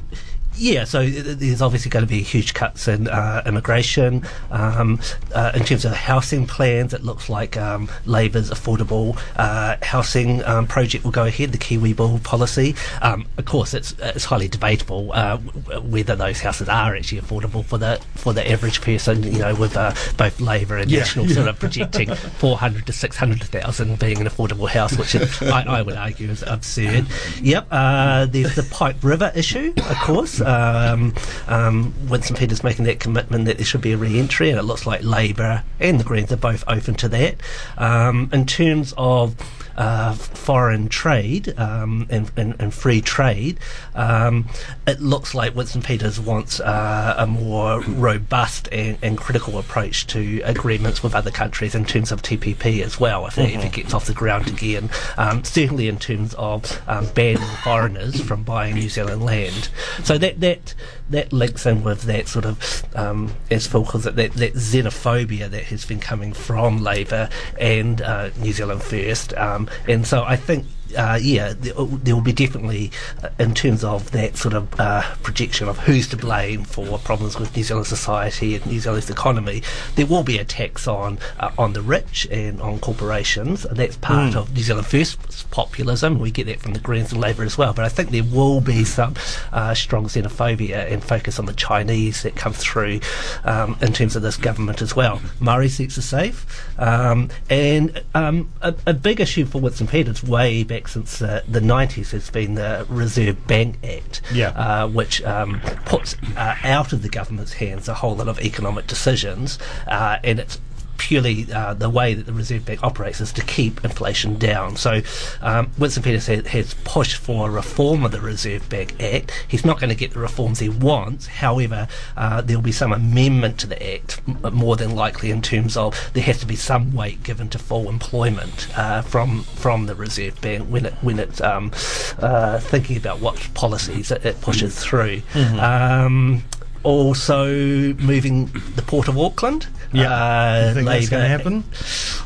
yeah, 0.56 0.84
so 0.84 1.02
th- 1.02 1.24
th- 1.24 1.38
there's 1.38 1.62
obviously 1.62 1.90
going 1.90 2.04
to 2.04 2.08
be 2.08 2.22
huge 2.22 2.54
cuts 2.54 2.88
in 2.88 3.08
uh, 3.08 3.42
immigration. 3.46 4.24
Um, 4.50 5.00
uh, 5.34 5.52
in 5.54 5.64
terms 5.64 5.84
of 5.84 5.92
housing 5.92 6.46
plans, 6.46 6.92
it 6.92 7.02
looks 7.02 7.28
like 7.28 7.56
um, 7.56 7.88
Labor's 8.06 8.50
affordable 8.50 9.18
uh, 9.36 9.76
housing 9.82 10.44
um, 10.44 10.66
project 10.66 11.04
will 11.04 11.10
go 11.12 11.24
ahead, 11.24 11.52
the 11.52 11.58
KiwiBuild 11.58 12.22
policy. 12.22 12.74
Um, 13.00 13.26
of 13.38 13.44
course, 13.44 13.74
it's 13.74 13.92
it's 14.00 14.24
highly 14.24 14.48
debatable 14.48 15.10
uh, 15.12 15.38
whether 15.38 16.14
those 16.16 16.40
houses 16.40 16.68
are 16.68 16.94
actually 16.94 17.20
affordable 17.20 17.64
for 17.64 17.78
the 17.78 18.00
for 18.14 18.32
the 18.32 18.48
average 18.50 18.80
person. 18.80 19.22
You 19.22 19.38
know, 19.38 19.54
with 19.54 19.76
uh, 19.76 19.94
both 20.16 20.40
Labor 20.40 20.76
and 20.76 20.90
Yeah, 20.90 21.00
National 21.00 21.26
yeah. 21.26 21.34
sort 21.34 21.48
of 21.48 21.58
projecting 21.58 22.14
400 22.14 22.86
to 22.86 22.92
600,000 22.92 23.98
being 23.98 24.18
an 24.20 24.26
affordable 24.26 24.68
house, 24.68 24.96
which 24.96 25.14
is, 25.14 25.40
I, 25.42 25.62
I 25.62 25.82
would 25.82 25.96
argue 25.96 26.28
is 26.28 26.42
absurd. 26.42 27.06
Yep, 27.40 27.66
uh, 27.70 28.26
there's 28.26 28.54
the 28.54 28.62
Pike 28.64 28.96
River 29.02 29.32
issue, 29.34 29.72
of 29.76 29.96
course. 29.98 30.40
Um, 30.42 31.14
um, 31.48 31.94
Winston 32.08 32.36
Peters 32.36 32.62
making 32.62 32.84
that 32.86 33.00
commitment 33.00 33.46
that 33.46 33.56
there 33.56 33.66
should 33.66 33.80
be 33.80 33.92
a 33.92 33.96
re-entry, 33.96 34.50
and 34.50 34.58
it 34.58 34.62
looks 34.62 34.86
like 34.86 35.02
Labor 35.02 35.64
and 35.80 35.98
the 35.98 36.04
Greens 36.04 36.32
are 36.32 36.36
both 36.36 36.64
open 36.66 36.94
to 36.96 37.08
that. 37.08 37.36
Um, 37.76 38.30
in 38.32 38.46
terms 38.46 38.94
of 38.96 39.36
uh, 39.76 40.14
foreign 40.14 40.88
trade 40.88 41.58
um, 41.58 42.06
and, 42.10 42.30
and, 42.36 42.54
and 42.58 42.74
free 42.74 43.00
trade, 43.00 43.58
um, 43.94 44.48
it 44.86 45.00
looks 45.00 45.34
like 45.34 45.54
Winston 45.54 45.82
Peters 45.82 46.18
wants 46.20 46.60
uh, 46.60 47.14
a 47.18 47.26
more 47.26 47.80
robust 47.82 48.68
and, 48.72 48.98
and 49.02 49.18
critical 49.18 49.58
approach 49.58 50.06
to 50.08 50.40
agreements 50.44 51.02
with 51.02 51.14
other 51.14 51.30
countries 51.30 51.74
in 51.74 51.84
terms 51.84 52.12
of 52.12 52.22
TPP 52.22 52.82
as 52.82 52.98
well, 52.98 53.26
if, 53.26 53.38
it, 53.38 53.50
if 53.50 53.64
it 53.64 53.72
gets 53.72 53.94
off 53.94 54.06
the 54.06 54.14
ground 54.14 54.48
again. 54.48 54.90
Um, 55.16 55.44
certainly 55.44 55.88
in 55.88 55.98
terms 55.98 56.34
of 56.34 56.80
um, 56.88 57.06
banning 57.14 57.42
foreigners 57.62 58.20
from 58.20 58.42
buying 58.42 58.74
New 58.74 58.88
Zealand 58.88 59.22
land. 59.22 59.68
So 60.02 60.18
that 60.18 60.40
that 60.40 60.74
that 61.10 61.32
links 61.32 61.66
in 61.66 61.82
with 61.82 62.02
that 62.02 62.26
sort 62.26 62.44
of, 62.44 62.84
um, 62.94 63.34
as 63.50 63.66
Phil 63.66 63.84
calls 63.84 64.06
it, 64.06 64.16
that, 64.16 64.32
that 64.32 64.54
xenophobia 64.54 65.48
that 65.50 65.64
has 65.64 65.84
been 65.84 66.00
coming 66.00 66.32
from 66.32 66.78
Labor 66.78 67.28
and 67.60 68.00
uh, 68.00 68.30
New 68.38 68.52
Zealand 68.52 68.82
First. 68.82 69.34
Um, 69.34 69.61
and 69.88 70.06
so 70.06 70.22
I 70.22 70.36
think 70.36 70.66
uh, 70.96 71.18
yeah, 71.20 71.52
there, 71.52 71.74
there 71.74 72.14
will 72.14 72.22
be 72.22 72.32
definitely, 72.32 72.90
uh, 73.22 73.28
in 73.38 73.54
terms 73.54 73.84
of 73.84 74.10
that 74.12 74.36
sort 74.36 74.54
of 74.54 74.80
uh, 74.80 75.02
projection 75.22 75.68
of 75.68 75.78
who's 75.78 76.08
to 76.08 76.16
blame 76.16 76.64
for 76.64 76.98
problems 76.98 77.38
with 77.38 77.56
New 77.56 77.62
Zealand 77.62 77.86
society 77.86 78.54
and 78.54 78.66
New 78.66 78.80
Zealand's 78.80 79.10
economy, 79.10 79.62
there 79.96 80.06
will 80.06 80.22
be 80.22 80.38
a 80.38 80.44
tax 80.44 80.86
on 80.86 81.18
uh, 81.40 81.50
on 81.58 81.72
the 81.72 81.82
rich 81.82 82.26
and 82.30 82.60
on 82.60 82.78
corporations. 82.80 83.64
And 83.64 83.76
that's 83.76 83.96
part 83.96 84.34
of 84.34 84.54
New 84.54 84.62
Zealand 84.62 84.86
First 84.86 85.50
populism. 85.50 86.18
We 86.18 86.30
get 86.30 86.46
that 86.46 86.60
from 86.60 86.72
the 86.72 86.80
Greens 86.80 87.12
and 87.12 87.20
Labor 87.20 87.44
as 87.44 87.56
well. 87.56 87.72
But 87.72 87.84
I 87.84 87.88
think 87.88 88.10
there 88.10 88.24
will 88.24 88.60
be 88.60 88.84
some 88.84 89.14
uh, 89.52 89.74
strong 89.74 90.06
xenophobia 90.06 90.90
and 90.90 91.02
focus 91.02 91.38
on 91.38 91.46
the 91.46 91.52
Chinese 91.52 92.22
that 92.22 92.36
come 92.36 92.52
through 92.52 93.00
um, 93.44 93.76
in 93.80 93.92
terms 93.92 94.16
of 94.16 94.22
this 94.22 94.36
government 94.36 94.82
as 94.82 94.94
well. 94.96 95.18
Māori 95.40 95.70
seats 95.70 95.98
are 95.98 96.02
safe, 96.02 96.46
um, 96.78 97.30
and 97.48 98.02
um, 98.14 98.50
a, 98.60 98.74
a 98.86 98.94
big 98.94 99.20
issue 99.20 99.44
for 99.44 99.60
Winston 99.60 99.86
Peters 99.86 100.22
way 100.22 100.64
back 100.64 100.81
since 100.88 101.20
uh, 101.22 101.42
the 101.48 101.60
90s 101.60 102.10
has 102.12 102.30
been 102.30 102.54
the 102.54 102.86
Reserve 102.88 103.46
Bank 103.46 103.76
Act, 103.84 104.20
Yeah. 104.32 104.48
uh, 104.50 104.88
which 104.88 105.22
um, 105.22 105.60
puts 105.84 106.16
uh, 106.36 106.54
out 106.64 106.92
of 106.92 107.02
the 107.02 107.08
government's 107.08 107.54
hands 107.54 107.88
a 107.88 107.94
whole 107.94 108.16
lot 108.16 108.28
of 108.28 108.38
economic 108.40 108.86
decisions, 108.86 109.58
uh, 109.86 110.18
and 110.24 110.40
it's 110.40 110.58
purely 111.02 111.52
uh, 111.52 111.74
the 111.74 111.90
way 111.90 112.14
that 112.14 112.26
the 112.26 112.32
Reserve 112.32 112.64
Bank 112.64 112.80
operates 112.84 113.20
is 113.20 113.32
to 113.32 113.42
keep 113.44 113.84
inflation 113.84 114.38
down. 114.38 114.76
So 114.76 115.00
um, 115.40 115.68
Winston 115.76 116.04
Peters 116.04 116.28
has, 116.28 116.46
has 116.46 116.74
pushed 116.84 117.16
for 117.16 117.48
a 117.48 117.50
reform 117.50 118.04
of 118.04 118.12
the 118.12 118.20
Reserve 118.20 118.68
Bank 118.68 119.02
Act. 119.02 119.32
He's 119.48 119.64
not 119.64 119.80
going 119.80 119.90
to 119.90 119.96
get 119.96 120.12
the 120.12 120.20
reforms 120.20 120.60
he 120.60 120.68
wants. 120.68 121.26
However, 121.26 121.88
uh, 122.16 122.40
there 122.42 122.56
will 122.56 122.62
be 122.62 122.70
some 122.70 122.92
amendment 122.92 123.58
to 123.58 123.66
the 123.66 123.94
Act, 123.94 124.20
m- 124.28 124.54
more 124.54 124.76
than 124.76 124.94
likely 124.94 125.32
in 125.32 125.42
terms 125.42 125.76
of 125.76 125.98
there 126.14 126.22
has 126.22 126.38
to 126.38 126.46
be 126.46 126.54
some 126.54 126.94
weight 126.94 127.24
given 127.24 127.48
to 127.48 127.58
full 127.58 127.88
employment 127.88 128.68
uh, 128.78 129.02
from 129.02 129.42
from 129.42 129.86
the 129.86 129.96
Reserve 129.96 130.40
Bank 130.40 130.68
when 130.68 130.86
it 130.86 130.94
when 131.00 131.18
it's 131.18 131.40
um, 131.40 131.72
uh, 132.20 132.60
thinking 132.60 132.96
about 132.96 133.18
what 133.18 133.36
policies 133.54 134.12
it, 134.12 134.24
it 134.24 134.40
pushes 134.40 134.78
through. 134.78 135.20
Um, 135.34 136.44
also, 136.84 137.46
moving 137.94 138.46
the 138.76 138.82
Port 138.82 139.08
of 139.08 139.16
Auckland. 139.18 139.66
Yeah. 139.92 140.10
Uh, 140.12 140.68
You 140.68 140.74
think 140.74 140.86
that's 140.88 141.08
going 141.08 141.22
to 141.22 141.28
happen? 141.28 141.64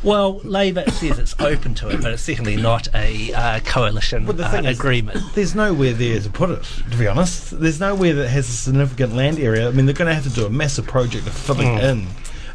well, 0.03 0.39
Labor 0.45 0.85
says 0.91 1.19
it's 1.19 1.35
open 1.41 1.75
to 1.75 1.89
it, 1.89 2.01
but 2.01 2.13
it's 2.13 2.23
certainly 2.23 2.57
not 2.57 2.87
a 2.95 3.33
uh, 3.33 3.61
coalition 3.61 4.25
Well, 4.27 4.37
the 4.37 4.47
uh, 4.47 4.51
thing 4.51 4.65
is- 4.67 4.79
agreement. 4.79 5.19
There's 5.35 5.55
nowhere 5.55 5.93
there 5.93 6.21
to 6.21 6.31
put 6.31 6.51
it, 6.51 6.63
to 6.91 6.97
be 6.97 7.07
honest. 7.09 7.59
There's 7.59 7.81
nowhere 7.81 8.15
that 8.15 8.29
has 8.29 8.49
a 8.49 8.53
significant 8.53 9.15
land 9.17 9.39
area. 9.41 9.69
I 9.69 9.73
mean, 9.73 9.87
they're 9.87 9.95
going 9.95 10.09
to 10.09 10.15
have 10.15 10.25
to 10.25 10.31
do 10.31 10.47
a 10.47 10.51
massive 10.51 10.87
project 10.87 11.27
of 11.27 11.33
filling 11.33 11.67
Mm. 11.79 11.83
in. 11.83 12.07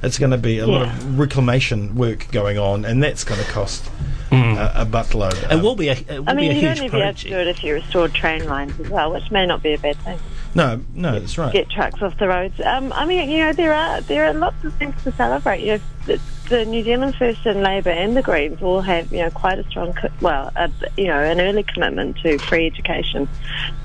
It's 0.03 0.17
going 0.17 0.31
to 0.31 0.37
be 0.37 0.57
a 0.57 0.65
lot 0.65 0.81
of 0.87 1.19
reclamation 1.19 1.93
work 1.95 2.27
going 2.31 2.57
on, 2.57 2.85
and 2.85 3.03
that's 3.03 3.23
going 3.23 3.39
to 3.39 3.45
cost 3.51 3.85
a, 4.31 4.81
a 4.81 4.85
buttload. 4.85 5.33
It 5.43 5.51
Um, 5.51 5.61
will 5.61 5.75
be 5.75 5.89
a, 5.89 5.91
it 5.91 6.07
will 6.19 6.29
I 6.29 6.33
mean, 6.33 6.49
be 6.49 6.49
a 6.49 6.53
you'd 6.53 6.77
huge 6.77 6.79
only 6.79 6.89
be 6.89 6.97
able 6.97 7.13
to 7.13 7.13
project. 7.13 7.29
do 7.29 7.35
it 7.37 7.47
if 7.47 7.63
you 7.63 7.73
restored 7.75 8.13
train 8.15 8.45
lines 8.45 8.79
as 8.79 8.89
well, 8.89 9.11
which 9.11 9.29
may 9.29 9.45
not 9.45 9.61
be 9.61 9.73
a 9.73 9.77
bad 9.77 9.97
thing. 9.97 10.17
No, 10.53 10.81
no, 10.93 11.19
that's 11.19 11.37
right. 11.37 11.53
Get 11.53 11.69
trucks 11.69 12.01
off 12.01 12.17
the 12.17 12.27
roads. 12.27 12.59
Um, 12.61 12.91
I 12.93 13.05
mean, 13.05 13.29
you 13.29 13.39
know, 13.39 13.53
there 13.53 13.73
are 13.73 14.01
there 14.01 14.25
are 14.25 14.33
lots 14.33 14.63
of 14.63 14.73
things 14.75 15.01
to 15.03 15.11
celebrate. 15.13 15.61
You 15.61 15.77
know, 15.77 15.79
the, 16.05 16.19
the 16.49 16.65
New 16.65 16.83
Zealand 16.83 17.15
First 17.15 17.45
and 17.45 17.63
Labor 17.63 17.91
and 17.91 18.17
the 18.17 18.21
Greens 18.21 18.61
all 18.61 18.81
have 18.81 19.11
you 19.13 19.19
know 19.19 19.29
quite 19.29 19.59
a 19.59 19.63
strong, 19.69 19.95
well, 20.19 20.51
a, 20.57 20.69
you 20.97 21.07
know, 21.07 21.19
an 21.19 21.39
early 21.39 21.63
commitment 21.63 22.17
to 22.17 22.37
free 22.39 22.67
education 22.67 23.29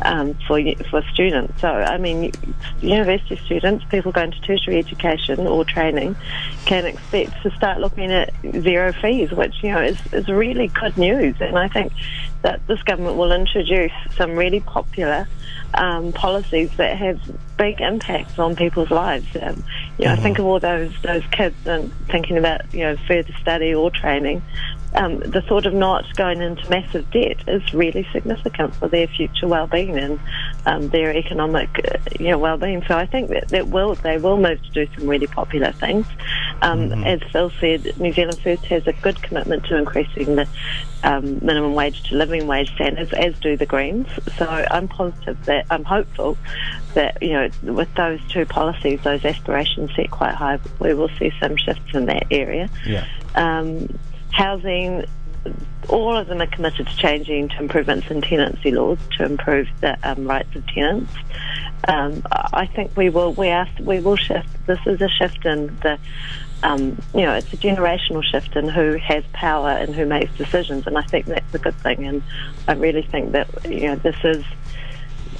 um, 0.02 0.34
for 0.46 0.60
for 0.90 1.02
students. 1.12 1.60
So, 1.60 1.68
I 1.68 1.98
mean, 1.98 2.32
university 2.80 3.36
students, 3.44 3.84
people 3.84 4.10
going 4.10 4.32
to 4.32 4.40
tertiary 4.40 4.78
education 4.78 5.46
or 5.46 5.64
training, 5.64 6.16
can 6.64 6.84
expect 6.84 7.42
to 7.42 7.50
start 7.52 7.78
looking 7.78 8.10
at 8.10 8.34
zero 8.60 8.92
fees, 8.92 9.30
which 9.30 9.62
you 9.62 9.70
know 9.70 9.82
is, 9.82 9.98
is 10.12 10.26
really 10.28 10.66
good 10.68 10.98
news. 10.98 11.36
And 11.40 11.56
I 11.56 11.68
think 11.68 11.92
that 12.42 12.66
this 12.66 12.82
government 12.82 13.16
will 13.16 13.32
introduce 13.32 13.92
some 14.16 14.32
really 14.32 14.60
popular 14.60 15.26
um, 15.74 16.12
policies 16.12 16.70
that 16.76 16.96
have 16.96 17.20
big 17.56 17.80
impacts 17.80 18.38
on 18.38 18.56
people's 18.56 18.90
lives. 18.90 19.26
Um, 19.40 19.64
you 19.98 20.06
know, 20.06 20.12
I 20.12 20.16
think 20.16 20.38
of 20.38 20.46
all 20.46 20.60
those 20.60 20.92
those 21.02 21.24
kids 21.30 21.56
and 21.66 21.92
thinking 22.08 22.38
about 22.38 22.72
you 22.72 22.80
know 22.80 22.96
further 23.08 23.32
study 23.40 23.74
or 23.74 23.90
training. 23.90 24.42
Um, 24.94 25.18
the 25.18 25.42
thought 25.42 25.66
of 25.66 25.74
not 25.74 26.04
going 26.16 26.40
into 26.40 26.68
massive 26.70 27.10
debt 27.10 27.46
is 27.46 27.74
really 27.74 28.06
significant 28.12 28.74
for 28.76 28.88
their 28.88 29.06
future 29.06 29.46
well-being 29.46 29.98
and 29.98 30.18
um, 30.66 30.88
their 30.88 31.16
economic, 31.16 31.70
uh, 31.84 31.98
you 32.18 32.28
know, 32.30 32.38
well-being. 32.38 32.82
So 32.86 32.98
I 32.98 33.06
think 33.06 33.30
that, 33.30 33.48
that 33.48 33.68
will 33.68 33.94
they 33.94 34.18
will 34.18 34.36
move 34.36 34.60
to 34.62 34.70
do 34.70 34.86
some 34.94 35.06
really 35.06 35.28
popular 35.28 35.72
things. 35.72 36.06
Um, 36.60 36.92
As 37.04 37.20
Phil 37.32 37.50
said, 37.60 37.98
New 37.98 38.12
Zealand 38.12 38.40
First 38.42 38.64
has 38.66 38.86
a 38.86 38.92
good 38.92 39.22
commitment 39.22 39.64
to 39.66 39.76
increasing 39.76 40.36
the 40.36 40.48
um, 41.04 41.38
minimum 41.40 41.74
wage 41.74 42.02
to 42.08 42.16
living 42.16 42.46
wage 42.46 42.74
standards, 42.74 43.12
as 43.12 43.38
do 43.38 43.56
the 43.56 43.66
Greens. 43.66 44.08
So 44.36 44.46
I'm 44.46 44.88
positive 44.88 45.42
that 45.44 45.66
I'm 45.70 45.84
hopeful 45.84 46.36
that 46.94 47.22
you 47.22 47.32
know 47.32 47.48
with 47.62 47.92
those 47.94 48.20
two 48.28 48.44
policies, 48.44 49.00
those 49.02 49.24
aspirations 49.24 49.94
set 49.94 50.10
quite 50.10 50.34
high, 50.34 50.58
we 50.80 50.94
will 50.94 51.10
see 51.18 51.32
some 51.40 51.56
shifts 51.56 51.94
in 51.94 52.06
that 52.06 52.26
area. 52.30 52.68
Yeah. 52.84 53.06
Um, 53.36 53.98
housing, 54.32 55.04
all 55.88 56.16
of 56.16 56.26
them 56.26 56.40
are 56.40 56.46
committed 56.46 56.86
to 56.86 56.96
changing 56.96 57.48
to 57.50 57.58
improvements 57.58 58.10
in 58.10 58.20
tenancy 58.20 58.70
laws 58.70 58.98
to 59.16 59.24
improve 59.24 59.68
the 59.80 59.96
um, 60.02 60.26
rights 60.26 60.54
of 60.54 60.66
tenants. 60.66 61.12
Um, 61.88 62.22
I 62.30 62.66
think 62.66 62.96
we 62.96 63.10
will. 63.10 63.32
We 63.34 63.48
are. 63.48 63.68
We 63.80 64.00
will 64.00 64.16
shift. 64.16 64.48
This 64.66 64.80
is 64.86 65.00
a 65.00 65.08
shift 65.08 65.44
in 65.44 65.66
the. 65.82 65.98
Um, 66.62 66.98
you 67.14 67.22
know, 67.22 67.34
it's 67.34 67.52
a 67.52 67.56
generational 67.56 68.24
shift 68.24 68.56
in 68.56 68.68
who 68.68 68.96
has 68.96 69.22
power 69.32 69.68
and 69.68 69.94
who 69.94 70.06
makes 70.06 70.34
decisions, 70.36 70.86
and 70.86 70.96
I 70.96 71.02
think 71.02 71.26
that's 71.26 71.54
a 71.54 71.58
good 71.58 71.76
thing. 71.76 72.06
And 72.06 72.22
I 72.66 72.72
really 72.72 73.02
think 73.02 73.32
that 73.32 73.48
you 73.70 73.88
know 73.88 73.96
this 73.96 74.16
is 74.24 74.44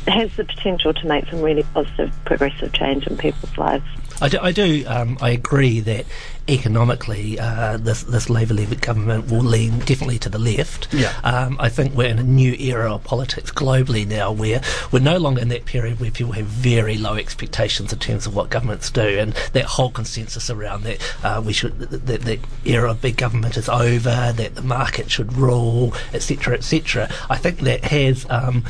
has 0.09 0.35
the 0.37 0.45
potential 0.45 0.95
to 0.95 1.07
make 1.07 1.27
some 1.29 1.41
really 1.41 1.65
positive, 1.75 2.13
progressive 2.25 2.73
change 2.73 3.07
in 3.07 3.17
people's 3.17 3.57
lives. 3.59 3.85
I 4.21 4.29
do. 4.29 4.39
I, 4.41 4.53
do 4.53 4.85
um, 4.87 5.19
I 5.21 5.31
agree 5.31 5.81
that 5.81 6.07
economically, 6.49 7.39
uh, 7.39 7.77
this 7.77 8.05
this 8.05 8.31
Labour-led 8.31 8.81
government 8.81 9.31
will 9.31 9.43
lean 9.43 9.81
definitely 9.81 10.19
to 10.21 10.29
the 10.29 10.39
left. 10.39 10.93
Yeah. 10.95 11.13
Um, 11.25 11.57
I 11.61 11.69
think 11.69 11.95
we're 11.95 12.09
in 12.09 12.19
a 12.19 12.23
new 12.23 12.55
era 12.55 12.95
of 12.95 13.05
politics 13.05 13.51
globally 13.51 14.07
now, 14.07 14.33
where 14.33 14.63
we're 14.91 15.01
no 15.01 15.19
longer 15.19 15.43
in 15.43 15.49
that 15.49 15.65
period 15.65 16.01
where 16.01 16.11
people 16.11 16.33
have 16.33 16.47
very 16.47 16.97
low 16.97 17.15
expectations 17.15 17.93
in 17.93 17.99
terms 17.99 18.27
of 18.27 18.35
what 18.35 18.49
governments 18.49 18.91
do, 18.91 19.03
and 19.03 19.33
that 19.53 19.65
whole 19.65 19.91
consensus 19.91 20.49
around 20.49 20.85
that 20.85 21.15
uh, 21.25 21.43
we 21.45 21.53
should 21.53 21.79
that 21.79 22.23
the 22.23 22.39
era 22.65 22.91
of 22.91 23.01
big 23.01 23.17
government 23.17 23.57
is 23.57 23.69
over, 23.69 24.33
that 24.33 24.55
the 24.55 24.63
market 24.63 25.11
should 25.11 25.33
rule, 25.35 25.95
etc., 26.15 26.55
etc. 26.55 27.11
I 27.29 27.37
think 27.37 27.61
that 27.61 27.85
has 27.85 28.25
um, 28.31 28.65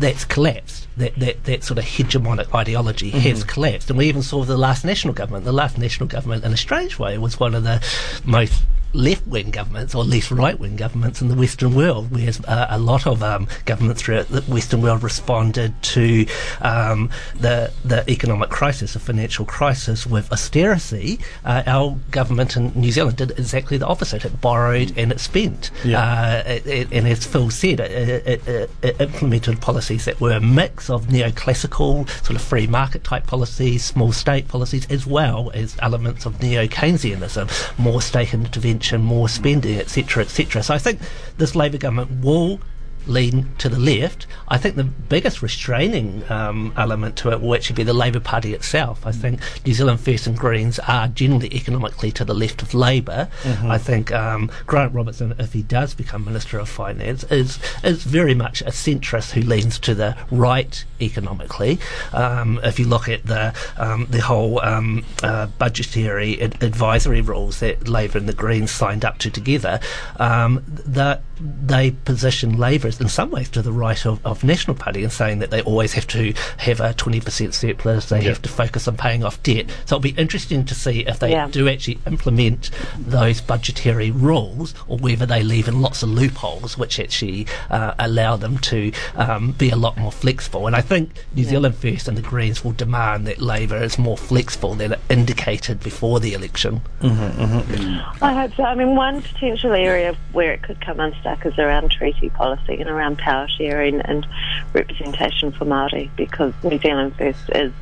that's 0.00 0.24
collapsed. 0.24 0.88
That, 0.96 1.14
that, 1.16 1.44
that 1.44 1.64
sort 1.64 1.78
of 1.78 1.84
hegemonic 1.84 2.54
ideology 2.54 3.10
mm-hmm. 3.10 3.20
has 3.20 3.44
collapsed. 3.44 3.90
And 3.90 3.98
we 3.98 4.06
even 4.08 4.22
saw 4.22 4.44
the 4.44 4.56
last 4.56 4.84
national 4.84 5.14
government. 5.14 5.44
The 5.44 5.52
last 5.52 5.78
national 5.78 6.08
government, 6.08 6.44
in 6.44 6.52
a 6.52 6.56
strange 6.56 6.98
way, 6.98 7.18
was 7.18 7.40
one 7.40 7.54
of 7.54 7.64
the 7.64 7.84
most 8.24 8.64
left 8.94 9.26
wing 9.26 9.50
governments 9.50 9.94
or 9.94 10.04
least 10.04 10.30
right 10.30 10.58
wing 10.58 10.76
governments 10.76 11.20
in 11.20 11.28
the 11.28 11.34
Western 11.34 11.74
world, 11.74 12.10
whereas 12.10 12.40
uh, 12.46 12.66
a 12.70 12.78
lot 12.78 13.06
of 13.06 13.22
um, 13.22 13.46
governments 13.64 14.02
throughout 14.02 14.28
the 14.28 14.40
Western 14.42 14.80
world 14.80 15.02
responded 15.02 15.74
to 15.82 16.26
um, 16.62 17.10
the 17.34 17.72
the 17.84 18.08
economic 18.10 18.50
crisis, 18.50 18.94
the 18.94 18.98
financial 18.98 19.44
crisis, 19.44 20.06
with 20.06 20.30
austerity. 20.32 21.18
Uh, 21.44 21.62
our 21.66 21.96
government 22.10 22.56
in 22.56 22.72
New 22.74 22.92
Zealand 22.92 23.16
did 23.16 23.32
exactly 23.32 23.76
the 23.76 23.86
opposite. 23.86 24.24
It 24.24 24.40
borrowed 24.40 24.96
and 24.96 25.12
it 25.12 25.20
spent. 25.20 25.70
Yeah. 25.84 26.00
Uh, 26.00 26.42
it, 26.46 26.66
it, 26.66 26.88
and 26.92 27.06
as 27.08 27.26
Phil 27.26 27.50
said, 27.50 27.80
it, 27.80 28.70
it 28.82 29.00
implemented 29.00 29.60
policies 29.60 30.04
that 30.04 30.20
were 30.20 30.32
a 30.32 30.40
mix 30.40 30.88
of 30.88 31.06
neoclassical, 31.06 32.08
sort 32.24 32.36
of 32.36 32.42
free 32.42 32.66
market 32.66 33.04
type 33.04 33.26
policies, 33.26 33.84
small 33.84 34.12
state 34.12 34.48
policies, 34.48 34.86
as 34.90 35.06
well 35.06 35.50
as 35.54 35.76
elements 35.80 36.26
of 36.26 36.40
neo 36.40 36.66
Keynesianism, 36.66 37.50
more 37.78 38.00
state 38.00 38.34
intervention, 38.34 38.83
more 38.92 39.28
spending, 39.28 39.78
etc., 39.78 40.24
etc. 40.24 40.62
So 40.62 40.74
I 40.74 40.78
think 40.78 41.00
this 41.38 41.54
Labour 41.54 41.78
government 41.78 42.24
will 42.24 42.60
lean 43.06 43.48
to 43.58 43.68
the 43.68 43.78
left. 43.78 44.26
I 44.48 44.58
think 44.58 44.76
the 44.76 44.84
biggest 44.84 45.42
restraining 45.42 46.22
um, 46.30 46.72
element 46.76 47.16
to 47.16 47.30
it 47.30 47.40
will 47.40 47.54
actually 47.54 47.76
be 47.76 47.82
the 47.82 47.92
Labour 47.94 48.20
Party 48.20 48.54
itself. 48.54 49.06
I 49.06 49.12
think 49.12 49.40
New 49.66 49.74
Zealand 49.74 50.00
First 50.00 50.26
and 50.26 50.36
Greens 50.36 50.78
are 50.80 51.08
generally 51.08 51.54
economically 51.54 52.10
to 52.12 52.24
the 52.24 52.34
left 52.34 52.62
of 52.62 52.74
Labour. 52.74 53.28
I 53.44 53.78
think 53.78 54.12
um, 54.12 54.50
Grant 54.66 54.94
Robertson, 54.94 55.34
if 55.38 55.52
he 55.52 55.62
does 55.62 55.94
become 55.94 56.24
Minister 56.24 56.58
of 56.58 56.68
Finance, 56.68 57.24
is 57.24 57.58
is 57.82 58.02
very 58.04 58.34
much 58.34 58.62
a 58.62 58.66
centrist 58.66 59.32
who 59.32 59.40
leans 59.42 59.78
to 59.80 59.94
the 59.94 60.16
right 60.30 60.84
economically. 61.00 61.78
Um, 62.12 62.60
if 62.62 62.78
you 62.78 62.86
look 62.86 63.08
at 63.08 63.26
the 63.26 63.54
um, 63.76 64.06
the 64.10 64.20
whole 64.20 64.60
um, 64.60 65.04
uh, 65.22 65.46
budgetary 65.58 66.40
ad- 66.40 66.62
advisory 66.62 67.20
rules 67.20 67.60
that 67.60 67.88
Labour 67.88 68.18
and 68.18 68.28
the 68.28 68.32
Greens 68.34 68.70
signed 68.70 69.04
up 69.04 69.18
to 69.18 69.30
together, 69.30 69.80
um, 70.18 70.62
that 70.66 71.22
they 71.40 71.90
position 71.90 72.56
Labour 72.56 72.90
as 72.94 73.00
in 73.00 73.08
some 73.08 73.30
ways 73.30 73.48
to 73.50 73.62
the 73.62 73.72
right 73.72 74.06
of, 74.06 74.24
of 74.24 74.44
National 74.44 74.76
Party 74.76 75.02
in 75.02 75.10
saying 75.10 75.40
that 75.40 75.50
they 75.50 75.62
always 75.62 75.92
have 75.94 76.06
to 76.08 76.32
have 76.58 76.80
a 76.80 76.94
20% 76.94 77.52
surplus, 77.52 78.08
they 78.08 78.22
have 78.22 78.40
to 78.42 78.48
focus 78.48 78.86
on 78.86 78.96
paying 78.96 79.24
off 79.24 79.42
debt. 79.42 79.66
So 79.86 79.96
it'll 79.96 80.00
be 80.00 80.10
interesting 80.10 80.64
to 80.66 80.74
see 80.74 81.00
if 81.00 81.18
they 81.18 81.32
Yeah. 81.32 81.48
do 81.50 81.68
actually 81.68 81.98
implement 82.06 82.70
those 82.98 83.40
budgetary 83.40 84.10
rules 84.10 84.74
or 84.86 84.98
whether 84.98 85.26
they 85.26 85.42
leave 85.42 85.66
in 85.68 85.80
lots 85.80 86.02
of 86.02 86.10
loopholes 86.10 86.78
which 86.78 87.00
actually 87.00 87.46
uh, 87.70 87.94
allow 87.98 88.36
them 88.36 88.58
to 88.58 88.92
um, 89.16 89.52
be 89.52 89.70
a 89.70 89.76
lot 89.76 89.96
more 89.96 90.12
flexible. 90.12 90.66
And 90.66 90.76
I 90.76 90.80
think 90.80 91.10
New 91.34 91.44
Zealand 91.44 91.74
First 91.76 92.06
and 92.08 92.16
the 92.16 92.22
Greens 92.22 92.64
will 92.64 92.72
demand 92.72 93.26
that 93.26 93.40
Labour 93.40 93.82
is 93.82 93.98
more 93.98 94.16
flexible 94.16 94.74
than 94.74 94.92
it 94.92 95.00
indicated 95.10 95.80
before 95.80 96.20
the 96.20 96.34
election. 96.34 96.80
I 97.02 98.32
hope 98.32 98.54
so. 98.54 98.62
I 98.64 98.74
mean, 98.74 98.94
one 98.94 99.22
potential 99.22 99.72
area 99.72 100.16
where 100.32 100.52
it 100.52 100.62
could 100.62 100.80
come 100.80 101.00
unstuck 101.00 101.44
is 101.46 101.58
around 101.58 101.90
treaty 101.90 102.30
policy 102.30 102.76
and 102.84 102.94
around 102.94 103.18
power 103.18 103.48
sharing 103.48 104.00
and 104.00 104.26
representation 104.72 105.52
for 105.52 105.64
Māori 105.64 106.10
because 106.16 106.52
New 106.62 106.78
Zealand 106.78 107.14
First 107.16 107.48
is, 107.54 107.72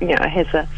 you 0.00 0.08
know, 0.08 0.28
has 0.28 0.46
a 0.54 0.68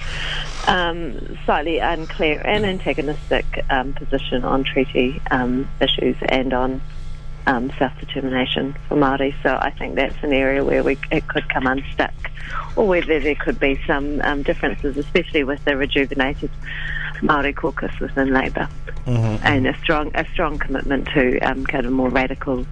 um, 0.67 1.39
slightly 1.45 1.79
unclear 1.79 2.41
and 2.45 2.65
antagonistic 2.65 3.65
um, 3.71 3.93
position 3.93 4.45
on 4.45 4.65
treaty 4.65 5.21
um, 5.31 5.69
issues 5.81 6.17
and 6.29 6.53
on 6.53 6.81
um, 7.47 7.71
self-determination 7.79 8.77
for 8.89 8.97
Māori. 8.97 9.35
So 9.43 9.57
I 9.61 9.71
think 9.71 9.95
that's 9.95 10.23
an 10.23 10.33
area 10.33 10.65
where 10.65 10.83
we, 10.83 10.99
it 11.11 11.27
could 11.29 11.49
come 11.49 11.67
unstuck 11.67 12.13
or 12.75 12.87
whether 12.87 13.21
there 13.21 13.35
could 13.35 13.59
be 13.59 13.81
some 13.87 14.21
um, 14.23 14.43
differences, 14.43 14.97
especially 14.97 15.45
with 15.45 15.65
the 15.65 15.77
rejuvenated 15.77 16.51
Māori 17.21 17.55
caucus 17.55 17.99
within 18.01 18.33
Labour 18.33 18.69
and 19.07 19.67
a 19.67 19.79
strong 19.79 20.11
a 20.15 20.25
strong 20.33 20.59
commitment 20.59 21.07
to 21.09 21.39
um, 21.41 21.65
kind 21.65 21.87
of 21.87 21.93
more 21.93 22.09
radical 22.09 22.67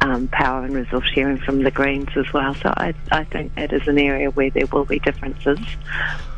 um, 0.00 0.28
power 0.28 0.64
and 0.64 0.74
resource 0.74 1.06
sharing 1.14 1.38
from 1.38 1.62
the 1.62 1.70
Greens 1.70 2.08
as 2.16 2.32
well. 2.32 2.54
So 2.54 2.72
I, 2.76 2.94
I 3.12 3.24
think 3.24 3.54
that 3.56 3.72
is 3.72 3.86
an 3.86 3.98
area 3.98 4.30
where 4.30 4.50
there 4.50 4.66
will 4.66 4.84
be 4.84 4.98
differences. 4.98 5.58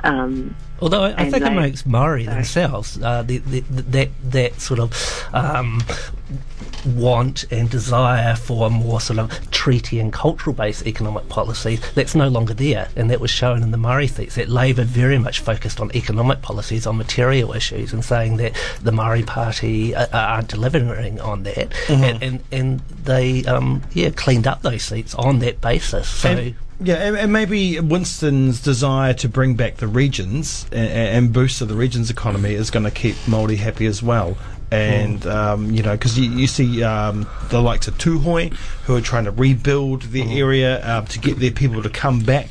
Um, 0.05 0.55
Although 0.81 1.05
I, 1.05 1.15
I 1.17 1.31
think 1.31 1.37
it 1.43 1.49
they- 1.49 1.55
makes 1.55 1.87
Maori 1.87 2.25
sorry. 2.25 2.35
themselves 2.35 3.03
uh, 3.03 3.23
the, 3.23 3.39
the, 3.39 3.61
the, 3.61 3.83
that 3.83 4.09
that 4.25 4.61
sort 4.61 4.79
of 4.79 4.93
um, 5.33 5.81
want 6.85 7.45
and 7.51 7.69
desire 7.71 8.37
for 8.37 8.67
a 8.67 8.71
more 8.71 9.01
sort 9.01 9.19
of 9.19 9.51
treaty 9.51 9.99
and 9.99 10.13
cultural 10.13 10.55
based 10.55 10.87
economic 10.87 11.29
policy 11.29 11.77
that's 11.95 12.15
no 12.15 12.29
longer 12.29 12.55
there, 12.55 12.89
and 12.95 13.11
that 13.11 13.21
was 13.21 13.31
shown 13.31 13.63
in 13.63 13.71
the 13.71 13.77
Maori 13.79 14.07
seats. 14.07 14.35
That 14.35 14.49
Labor 14.49 14.85
very 14.85 15.19
much 15.19 15.41
focused 15.41 15.81
on 15.81 15.91
economic 15.97 16.43
policies, 16.43 16.87
on 16.87 16.97
material 16.99 17.53
issues, 17.55 17.93
and 17.93 18.05
saying 18.05 18.37
that 18.37 18.53
the 18.83 18.93
Maori 18.93 19.23
Party 19.23 19.95
uh, 19.95 20.07
aren't 20.13 20.49
delivering 20.49 21.21
on 21.21 21.43
that, 21.45 21.73
and, 21.89 22.23
and 22.23 22.41
and 22.53 22.81
they 22.81 23.45
um, 23.47 23.83
yeah 23.95 24.11
cleaned 24.11 24.47
up 24.47 24.63
those 24.63 24.83
seats 24.83 25.15
on 25.15 25.39
that 25.41 25.61
basis. 25.61 26.07
So. 26.09 26.29
And- 26.31 26.55
yeah, 26.81 26.97
and, 26.97 27.17
and 27.17 27.33
maybe 27.33 27.81
Winston's 27.81 28.61
desire 28.61 29.15
to 29.15 29.29
bring 29.29 29.55
back 29.55 29.77
the 29.77 29.87
regions 29.87 30.67
and, 30.73 30.89
and 30.91 31.33
boost 31.33 31.67
the 31.67 31.75
regions' 31.75 32.11
economy 32.11 32.55
is 32.55 32.71
going 32.71 32.85
to 32.85 32.91
keep 32.91 33.15
Māori 33.27 33.57
happy 33.57 33.87
as 33.87 34.03
well. 34.03 34.37
And 34.71 35.25
um, 35.27 35.71
you 35.71 35.83
know, 35.83 35.93
because 35.93 36.19
you, 36.19 36.29
you 36.31 36.47
see 36.49 36.83
um, 36.83 37.27
the 37.51 37.61
likes 37.63 37.87
of 37.87 37.97
Tūhoe, 37.99 38.53
who 38.85 38.97
are 38.97 39.01
trying 39.01 39.25
to 39.25 39.31
rebuild 39.31 40.03
the 40.03 40.23
area 40.39 40.85
um, 40.87 41.07
to 41.07 41.19
get 41.21 41.39
their 41.39 41.53
people 41.53 41.83
to 41.83 41.89
come 41.91 42.21
back 42.21 42.51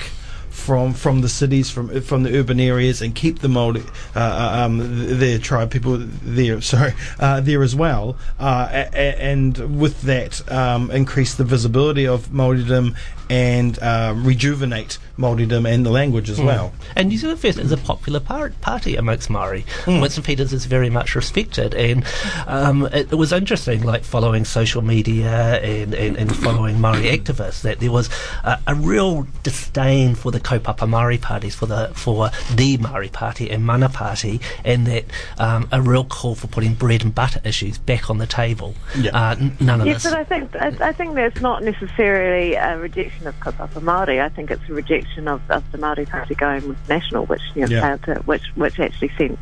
from 0.50 0.94
from 0.94 1.20
the 1.20 1.28
cities, 1.28 1.70
from 1.70 2.02
from 2.02 2.24
the 2.24 2.40
urban 2.40 2.62
areas, 2.62 3.02
and 3.02 3.14
keep 3.14 3.40
the 3.40 3.50
Māori, 3.50 3.86
uh, 4.16 4.20
uh, 4.20 4.64
um, 4.66 5.20
their 5.20 5.38
tribe 5.38 5.70
people 5.70 5.98
there. 6.00 6.62
Sorry, 6.76 6.94
uh, 7.20 7.42
there 7.42 7.62
as 7.62 7.76
well, 7.76 8.16
uh, 8.40 8.70
a- 8.72 8.90
a- 8.98 9.22
and 9.22 9.78
with 9.78 10.04
that, 10.04 10.50
um, 10.50 10.90
increase 10.92 11.36
the 11.36 11.44
visibility 11.44 12.08
of 12.08 12.30
Māoridom 12.30 12.96
and 13.30 13.78
uh, 13.80 14.14
rejuvenate 14.16 14.98
Māoridom 15.18 15.68
and 15.72 15.86
the 15.86 15.90
language 15.92 16.30
as 16.30 16.40
well. 16.42 16.74
And 16.96 17.10
New 17.10 17.18
Zealand 17.18 17.40
First 17.40 17.58
is 17.58 17.72
a 17.72 17.78
popular 17.78 18.20
par- 18.20 18.52
party 18.62 18.96
amongst 18.98 19.30
Maori. 19.30 19.66
Winston 19.88 20.24
Peters 20.24 20.52
is 20.52 20.66
very 20.66 20.90
much 20.90 21.16
respected, 21.16 21.74
and 21.74 22.04
um, 22.48 22.86
it, 22.88 23.12
it 23.12 23.16
was 23.16 23.32
interesting, 23.32 23.84
like 23.84 24.04
following 24.04 24.44
social 24.46 24.82
media 24.82 25.62
and, 25.62 25.94
and, 25.94 26.18
and 26.18 26.36
following 26.36 26.80
Maori 26.82 27.04
activists, 27.18 27.62
that 27.62 27.80
there 27.80 27.92
was 27.92 28.10
a, 28.44 28.60
a 28.68 28.76
real 28.76 29.26
disdain 29.44 30.16
for 30.16 30.32
the 30.32 30.40
kaupapa 30.40 30.88
Maori 30.88 31.18
parties, 31.18 31.56
for 31.56 31.66
the 31.66 31.92
for 31.94 32.30
the 32.54 32.78
Maori 32.78 33.10
Party 33.10 33.50
and 33.50 33.64
Mana 33.66 33.88
Party, 33.90 34.42
and 34.66 34.86
that 34.88 35.06
um, 35.38 35.68
a 35.72 35.82
real 35.82 36.04
call 36.04 36.36
for 36.36 36.48
putting 36.48 36.74
bread 36.74 37.04
and 37.04 37.16
butter 37.16 37.40
issues 37.46 37.78
back 37.78 38.10
on 38.10 38.18
the 38.18 38.28
table. 38.28 38.76
Yeah. 38.98 39.12
Uh, 39.12 39.36
n- 39.40 39.58
none 39.62 39.80
of 39.82 39.88
Yes, 39.88 40.04
this. 40.04 40.12
but 40.12 40.20
I 40.20 40.24
think 40.26 40.56
I, 40.58 40.90
I 40.90 40.92
think 40.92 41.16
that's 41.16 41.40
not 41.40 41.64
necessarily 41.64 42.56
a 42.56 42.78
rejection 42.78 43.15
of 43.26 43.36
kaupapa 43.40 43.80
Māori. 43.82 44.22
I 44.22 44.30
think 44.30 44.52
it's 44.52 44.68
a 44.70 44.74
rejection 44.74 45.28
of, 45.28 45.42
of 45.50 45.64
the 45.72 45.78
Māori 45.78 46.08
Party 46.10 46.36
going 46.36 46.68
with 46.68 46.90
National, 46.90 47.26
which 47.26 47.42
you 47.56 47.62
know, 47.66 47.68
Yeah. 47.68 47.98
to, 47.98 48.16
which 48.26 48.44
which 48.56 48.80
actually 48.80 49.12
sent 49.18 49.40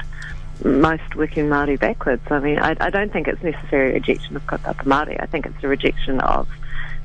most 0.64 1.16
working 1.16 1.46
Māori 1.50 1.80
backwards. 1.80 2.22
I 2.30 2.40
mean, 2.40 2.60
I, 2.60 2.76
I 2.80 2.90
don't 2.90 3.12
think 3.12 3.28
it's 3.28 3.42
necessarily 3.42 3.92
a 3.92 3.94
rejection 3.96 4.36
of 4.36 4.46
kaupapa 4.46 4.84
Māori. 4.84 5.18
I 5.22 5.26
think 5.26 5.46
it's 5.46 5.64
a 5.64 5.68
rejection 5.68 6.20
of 6.22 6.48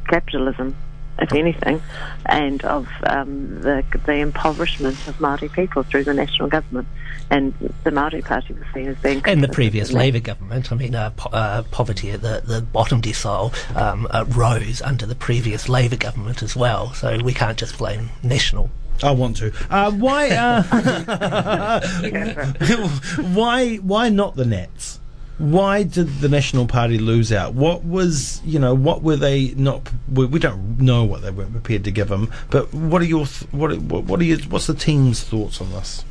capitalism, 0.08 0.76
if 1.18 1.32
anything, 1.32 1.82
and 2.26 2.64
of 2.64 2.88
um, 3.04 3.60
the 3.60 3.84
the 4.06 4.14
impoverishment 4.14 4.96
of 5.08 5.18
Māori 5.18 5.52
people 5.52 5.82
through 5.82 6.04
the 6.04 6.14
national 6.14 6.48
government. 6.48 6.88
And 7.30 7.52
the 7.84 7.90
Māori 7.90 8.24
Party 8.24 8.54
was 8.54 8.64
seen 8.72 8.88
as 8.88 8.96
being 8.98 9.20
and 9.26 9.42
the 9.42 9.48
previous. 9.48 9.92
Labour 9.92 10.20
government, 10.20 10.72
I 10.72 10.76
mean, 10.76 10.94
uh, 10.94 11.10
po- 11.10 11.28
uh, 11.30 11.62
poverty 11.64 12.10
at 12.10 12.22
the, 12.22 12.42
the 12.42 12.62
bottom 12.62 13.02
decile 13.02 13.52
um, 13.76 14.06
uh, 14.10 14.24
rose 14.28 14.80
under 14.80 15.04
the 15.04 15.14
previous 15.14 15.68
Labour 15.68 15.96
government 15.96 16.42
as 16.42 16.56
well. 16.56 16.94
So 16.94 17.18
we 17.22 17.34
can't 17.34 17.58
just 17.58 17.76
blame 17.76 18.08
National. 18.22 18.70
I 19.02 19.10
want 19.10 19.36
to. 19.36 19.52
Uh, 19.70 19.90
why? 19.92 20.30
Uh, 20.30 21.80
why? 23.34 23.76
Why 23.76 24.08
not 24.08 24.36
the 24.36 24.44
Nats? 24.46 24.97
Why 25.38 25.84
did 25.84 26.18
the 26.20 26.28
National 26.28 26.66
Party 26.66 26.98
lose 26.98 27.32
out? 27.32 27.54
What 27.54 27.84
was 27.84 28.42
you 28.44 28.58
know? 28.58 28.74
What 28.74 29.02
were 29.02 29.16
they 29.16 29.54
not? 29.54 29.88
We, 30.12 30.26
we 30.26 30.38
don't 30.40 30.80
know 30.80 31.04
what 31.04 31.22
they 31.22 31.30
weren't 31.30 31.52
prepared 31.52 31.84
to 31.84 31.90
give 31.92 32.08
them. 32.08 32.30
But 32.50 32.74
what 32.74 33.00
are 33.02 33.06
your 33.06 33.26
th- 33.26 33.52
what? 33.52 33.76
What 33.78 34.04
what 34.04 34.20
are 34.20 34.24
your, 34.24 34.38
What's 34.48 34.66
the 34.66 34.74
team's 34.74 35.22
thoughts 35.22 35.60
on 35.60 35.70
this? 35.70 36.04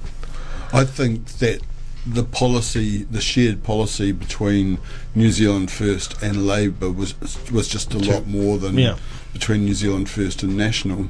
I 0.72 0.86
think 0.86 1.25
that 1.39 1.62
the 2.05 2.24
policy, 2.24 3.03
the 3.03 3.19
shared 3.19 3.63
policy 3.63 4.13
between 4.13 4.77
New 5.13 5.29
Zealand 5.31 5.72
First 5.72 6.22
and 6.24 6.48
Labour 6.48 6.89
was 6.89 7.13
was 7.51 7.67
just 7.67 7.93
a 7.93 7.98
lot 8.00 8.27
more 8.27 8.57
than 8.57 8.77
Yeah. 8.77 8.96
between 9.34 9.65
New 9.65 9.74
Zealand 9.74 10.10
First 10.10 10.41
and 10.41 10.55
National, 10.55 11.10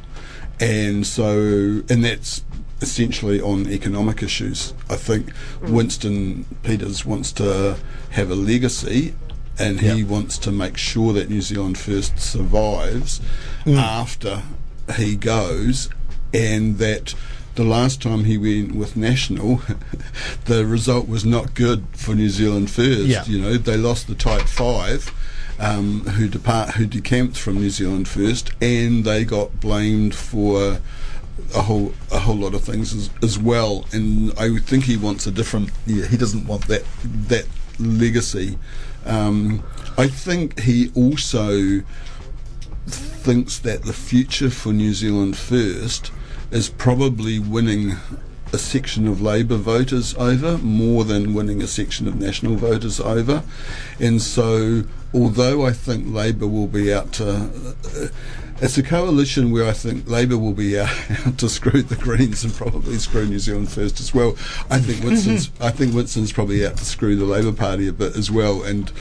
and 0.59 1.05
so 1.05 1.83
and 1.87 2.03
that's 2.03 2.41
essentially 2.81 3.41
on 3.41 3.67
economic 3.67 4.21
issues. 4.21 4.73
I 4.89 4.95
think 4.95 5.31
Winston 5.61 6.45
Peters 6.63 7.05
wants 7.05 7.31
to 7.33 7.77
have 8.11 8.29
a 8.31 8.35
legacy. 8.35 9.13
And 9.59 9.79
he 9.79 9.87
Yeah. 9.87 10.03
wants 10.03 10.37
to 10.39 10.51
make 10.51 10.77
sure 10.77 11.13
that 11.13 11.31
New 11.31 11.41
Zealand 11.41 11.79
First 11.79 12.19
survives 12.19 13.19
after 13.65 14.43
he 14.97 15.15
goes, 15.15 15.89
and 16.31 16.77
that 16.77 17.15
the 17.55 17.63
last 17.63 17.99
time 17.99 18.25
he 18.25 18.37
went 18.37 18.75
with 18.75 18.95
National, 18.95 19.63
the 20.45 20.63
result 20.63 21.07
was 21.07 21.25
not 21.25 21.55
good 21.55 21.85
for 21.93 22.13
New 22.13 22.29
Zealand 22.29 22.69
First. 22.69 23.07
Yeah. 23.07 23.25
You 23.25 23.39
know, 23.39 23.57
they 23.57 23.77
lost 23.77 24.05
the 24.07 24.13
tight 24.15 24.47
five. 24.47 25.11
Um, 25.59 26.01
who 26.01 26.27
depart, 26.27 26.75
who 26.75 26.85
decamped 26.85 27.35
from 27.35 27.55
New 27.55 27.71
Zealand 27.71 28.07
First, 28.07 28.51
and 28.61 29.03
they 29.03 29.25
got 29.25 29.59
blamed 29.59 30.13
for 30.13 30.79
a 31.55 31.61
whole 31.61 31.93
a 32.11 32.19
whole 32.19 32.35
lot 32.35 32.53
of 32.53 32.61
things 32.61 32.93
as, 32.93 33.09
as 33.23 33.39
well. 33.39 33.85
And 33.91 34.31
I 34.37 34.57
think 34.59 34.85
he 34.85 34.97
wants 34.97 35.27
a 35.27 35.31
different. 35.31 35.71
Yeah, 35.85 36.05
he 36.05 36.17
doesn't 36.17 36.47
want 36.47 36.67
that 36.67 36.83
that 37.27 37.47
legacy. 37.79 38.57
Um, 39.05 39.63
I 39.97 40.07
think 40.07 40.59
he 40.59 40.91
also 40.93 41.81
thinks 42.87 43.59
that 43.59 43.83
the 43.83 43.93
future 43.93 44.49
for 44.49 44.71
New 44.73 44.93
Zealand 44.93 45.37
First 45.37 46.11
is 46.51 46.69
probably 46.69 47.39
winning 47.39 47.95
a 48.53 48.57
section 48.57 49.07
of 49.07 49.21
Labour 49.21 49.57
voters 49.57 50.15
over 50.15 50.57
more 50.59 51.03
than 51.03 51.33
winning 51.33 51.61
a 51.61 51.67
section 51.67 52.07
of 52.07 52.19
National 52.19 52.55
voters 52.55 52.99
over. 52.99 53.43
And 53.99 54.21
so, 54.21 54.83
although 55.13 55.65
I 55.65 55.71
think 55.71 56.05
Labour 56.07 56.47
will 56.47 56.67
be 56.67 56.93
out 56.93 57.13
to. 57.13 57.29
Uh, 57.33 58.07
it's 58.59 58.77
a 58.77 58.81
coalition 58.83 59.51
where 59.51 59.67
I 59.67 59.73
think 59.73 60.09
Labour 60.09 60.37
will 60.37 60.53
be 60.53 60.79
out, 60.79 60.89
out 61.27 61.37
to 61.37 61.49
screw 61.49 61.83
the 61.83 61.95
Greens 61.95 62.43
and 62.43 62.53
probably 62.53 62.97
screw 62.97 63.25
New 63.25 63.39
Zealand 63.39 63.69
First 63.69 63.99
as 63.99 64.13
well. 64.13 64.31
I 64.69 64.79
think 64.79 65.03
Winston's 65.03 65.51
I 65.59 65.69
think 65.69 65.93
Winston's 65.93 66.31
probably 66.33 66.65
out 66.65 66.77
to 66.77 66.85
screw 66.85 67.15
the 67.15 67.25
Labour 67.25 67.51
Party 67.51 67.87
a 67.87 67.93
bit 67.93 68.15
as 68.15 68.31
well, 68.31 68.63
and 68.63 68.91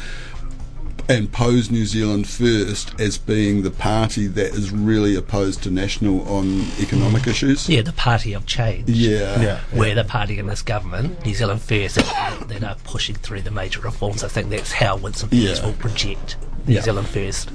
and 1.09 1.31
pose 1.33 1.71
New 1.71 1.87
Zealand 1.87 2.27
First 2.29 2.99
as 3.01 3.19
being 3.19 3.62
the 3.62 3.71
party 3.71 4.27
that 4.29 4.53
is 4.55 4.71
really 4.71 5.14
opposed 5.14 5.62
to 5.64 5.71
National 5.71 6.29
on 6.29 6.66
economic 6.81 7.27
issues. 7.27 7.69
Yeah, 7.69 7.83
the 7.83 7.92
party 7.92 8.33
of 8.33 8.47
change. 8.47 8.88
Yeah. 8.88 9.40
Yeah. 9.40 9.61
We're 9.73 9.95
the 9.95 10.05
party 10.05 10.38
in 10.38 10.47
this 10.47 10.62
government, 10.62 11.25
New 11.25 11.35
Zealand 11.35 11.62
First, 11.62 11.97
that, 11.97 12.49
that 12.49 12.64
are 12.64 12.77
pushing 12.85 13.14
through 13.14 13.42
the 13.42 13.51
major 13.51 13.81
reforms. 13.81 14.25
I 14.25 14.29
think 14.29 14.51
that's 14.51 14.73
how 14.73 14.97
Winston 14.97 15.29
Peters 15.29 15.61
Yeah. 15.61 15.66
will 15.66 15.75
project 15.75 16.37
New 16.66 16.75
Yeah. 16.75 16.83
Zealand 16.83 17.09
First. 17.09 17.51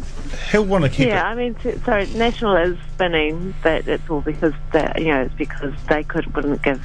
He'll 0.51 0.63
want 0.65 0.85
to 0.85 0.89
keep 0.89 1.07
yeah, 1.07 1.27
it. 1.27 1.31
I 1.31 1.35
mean, 1.35 1.55
t- 1.55 1.77
sorry, 1.85 2.05
National 2.07 2.55
is 2.55 2.77
spinning 2.93 3.53
that 3.63 3.87
it's 3.87 4.09
all 4.09 4.21
because 4.21 4.53
they, 4.71 4.91
you 4.97 5.05
know, 5.07 5.21
it's 5.23 5.35
because 5.35 5.73
they 5.89 6.03
could 6.03 6.33
wouldn't 6.35 6.61
give 6.61 6.81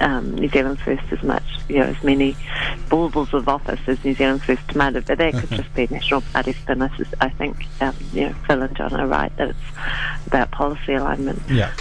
um, 0.00 0.34
New 0.34 0.48
Zealand 0.48 0.80
First 0.80 1.04
as 1.10 1.22
much, 1.22 1.44
you 1.68 1.78
know, 1.78 1.84
as 1.84 2.02
many 2.02 2.36
baubles 2.88 3.32
of 3.34 3.48
office 3.48 3.80
as 3.86 4.02
New 4.04 4.14
Zealand 4.14 4.42
First 4.42 4.66
demanded. 4.68 5.06
But 5.06 5.18
that 5.18 5.34
could 5.34 5.50
just 5.50 5.74
be 5.74 5.86
National 5.90 6.20
Party 6.20 6.52
spinners. 6.52 6.90
I 7.20 7.28
think, 7.28 7.66
um, 7.80 7.94
you 8.12 8.28
know, 8.28 8.34
Phil 8.46 8.62
and 8.62 8.76
John 8.76 8.94
are 8.94 9.06
right 9.06 9.34
that 9.36 9.50
it's 9.50 10.26
about 10.26 10.50
policy 10.50 10.94
alignment. 10.94 11.42
Yeah. 11.48 11.72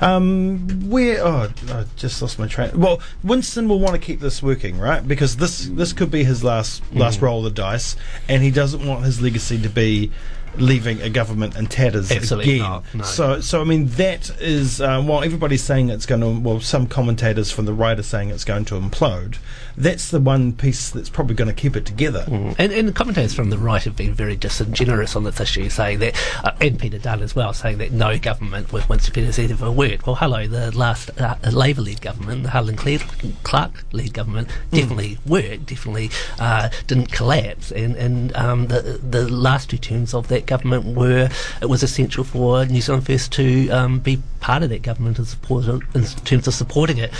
Um, 0.00 0.90
where? 0.90 1.24
Oh, 1.24 1.52
I 1.68 1.84
just 1.96 2.20
lost 2.22 2.38
my 2.38 2.46
train. 2.46 2.78
Well, 2.78 3.00
Winston 3.22 3.68
will 3.68 3.80
want 3.80 3.94
to 3.94 4.00
keep 4.00 4.20
this 4.20 4.42
working, 4.42 4.78
right? 4.78 5.06
Because 5.06 5.36
this 5.36 5.66
this 5.66 5.92
could 5.92 6.10
be 6.10 6.24
his 6.24 6.44
last 6.44 6.82
last 6.94 7.20
roll 7.20 7.38
of 7.38 7.54
the 7.54 7.62
dice, 7.62 7.96
and 8.28 8.42
he 8.42 8.50
doesn't 8.50 8.86
want 8.86 9.04
his 9.04 9.20
legacy 9.20 9.60
to 9.60 9.68
be 9.68 10.10
leaving 10.56 11.00
a 11.02 11.10
government 11.10 11.56
in 11.56 11.66
tatters 11.66 12.10
Absolutely 12.10 12.56
again. 12.56 12.70
not, 12.70 12.94
no. 12.94 13.04
So, 13.04 13.40
so 13.40 13.60
I 13.60 13.64
mean, 13.64 13.86
that 13.88 14.30
is 14.40 14.80
um, 14.80 15.06
while 15.06 15.22
everybody's 15.22 15.62
saying 15.62 15.90
it's 15.90 16.06
going 16.06 16.20
to. 16.20 16.38
Well, 16.38 16.60
some 16.60 16.86
commentators 16.86 17.50
from 17.50 17.64
the 17.64 17.72
right 17.72 17.98
are 17.98 18.02
saying 18.02 18.30
it's 18.30 18.44
going 18.44 18.64
to 18.66 18.74
implode. 18.74 19.38
That's 19.76 20.10
the 20.10 20.18
one 20.20 20.52
piece 20.52 20.90
that's 20.90 21.08
probably 21.08 21.36
going 21.36 21.48
to 21.48 21.54
keep 21.54 21.76
it 21.76 21.86
together. 21.86 22.24
And, 22.28 22.72
and 22.72 22.88
the 22.88 22.92
commentators 22.92 23.32
from 23.32 23.50
the 23.50 23.58
right 23.58 23.82
have 23.84 23.94
been 23.94 24.12
very 24.12 24.34
disingenuous 24.34 25.14
on 25.14 25.22
this 25.22 25.38
issue, 25.38 25.68
saying 25.68 26.00
that, 26.00 26.16
uh, 26.44 26.50
and 26.60 26.80
Peter 26.80 26.98
Dunne 26.98 27.22
as 27.22 27.36
well, 27.36 27.52
saying 27.52 27.78
that 27.78 27.92
no 27.92 28.18
government 28.18 28.72
with 28.72 28.88
Winston 28.88 29.14
Peters 29.14 29.38
ever 29.38 29.70
worked. 29.70 30.06
Well, 30.06 30.16
hello, 30.16 30.48
the 30.48 30.76
last 30.76 31.10
uh, 31.20 31.36
Labour 31.52 31.82
led 31.82 32.00
government, 32.00 32.42
the 32.42 32.50
Helen 32.50 32.76
Clark 32.76 33.84
led 33.92 34.14
government, 34.14 34.48
definitely 34.72 35.18
worked, 35.26 35.66
definitely 35.66 36.10
uh, 36.40 36.70
didn't 36.86 37.12
collapse. 37.12 37.70
And, 37.70 37.94
and 37.96 38.34
um, 38.36 38.66
the, 38.66 39.00
the 39.02 39.28
last 39.28 39.70
two 39.70 39.78
terms 39.78 40.12
of 40.12 40.28
that 40.28 40.37
government 40.46 40.96
were, 40.96 41.28
it 41.60 41.66
was 41.66 41.82
essential 41.82 42.24
for 42.24 42.64
New 42.66 42.80
Zealand 42.80 43.06
First 43.06 43.32
to 43.32 43.68
um, 43.70 43.98
be 43.98 44.22
part 44.40 44.62
of 44.62 44.70
that 44.70 44.82
government 44.82 45.18
and 45.18 45.26
support, 45.26 45.66
in 45.66 46.04
terms 46.24 46.46
of 46.46 46.54
supporting 46.54 46.98
it. 46.98 47.12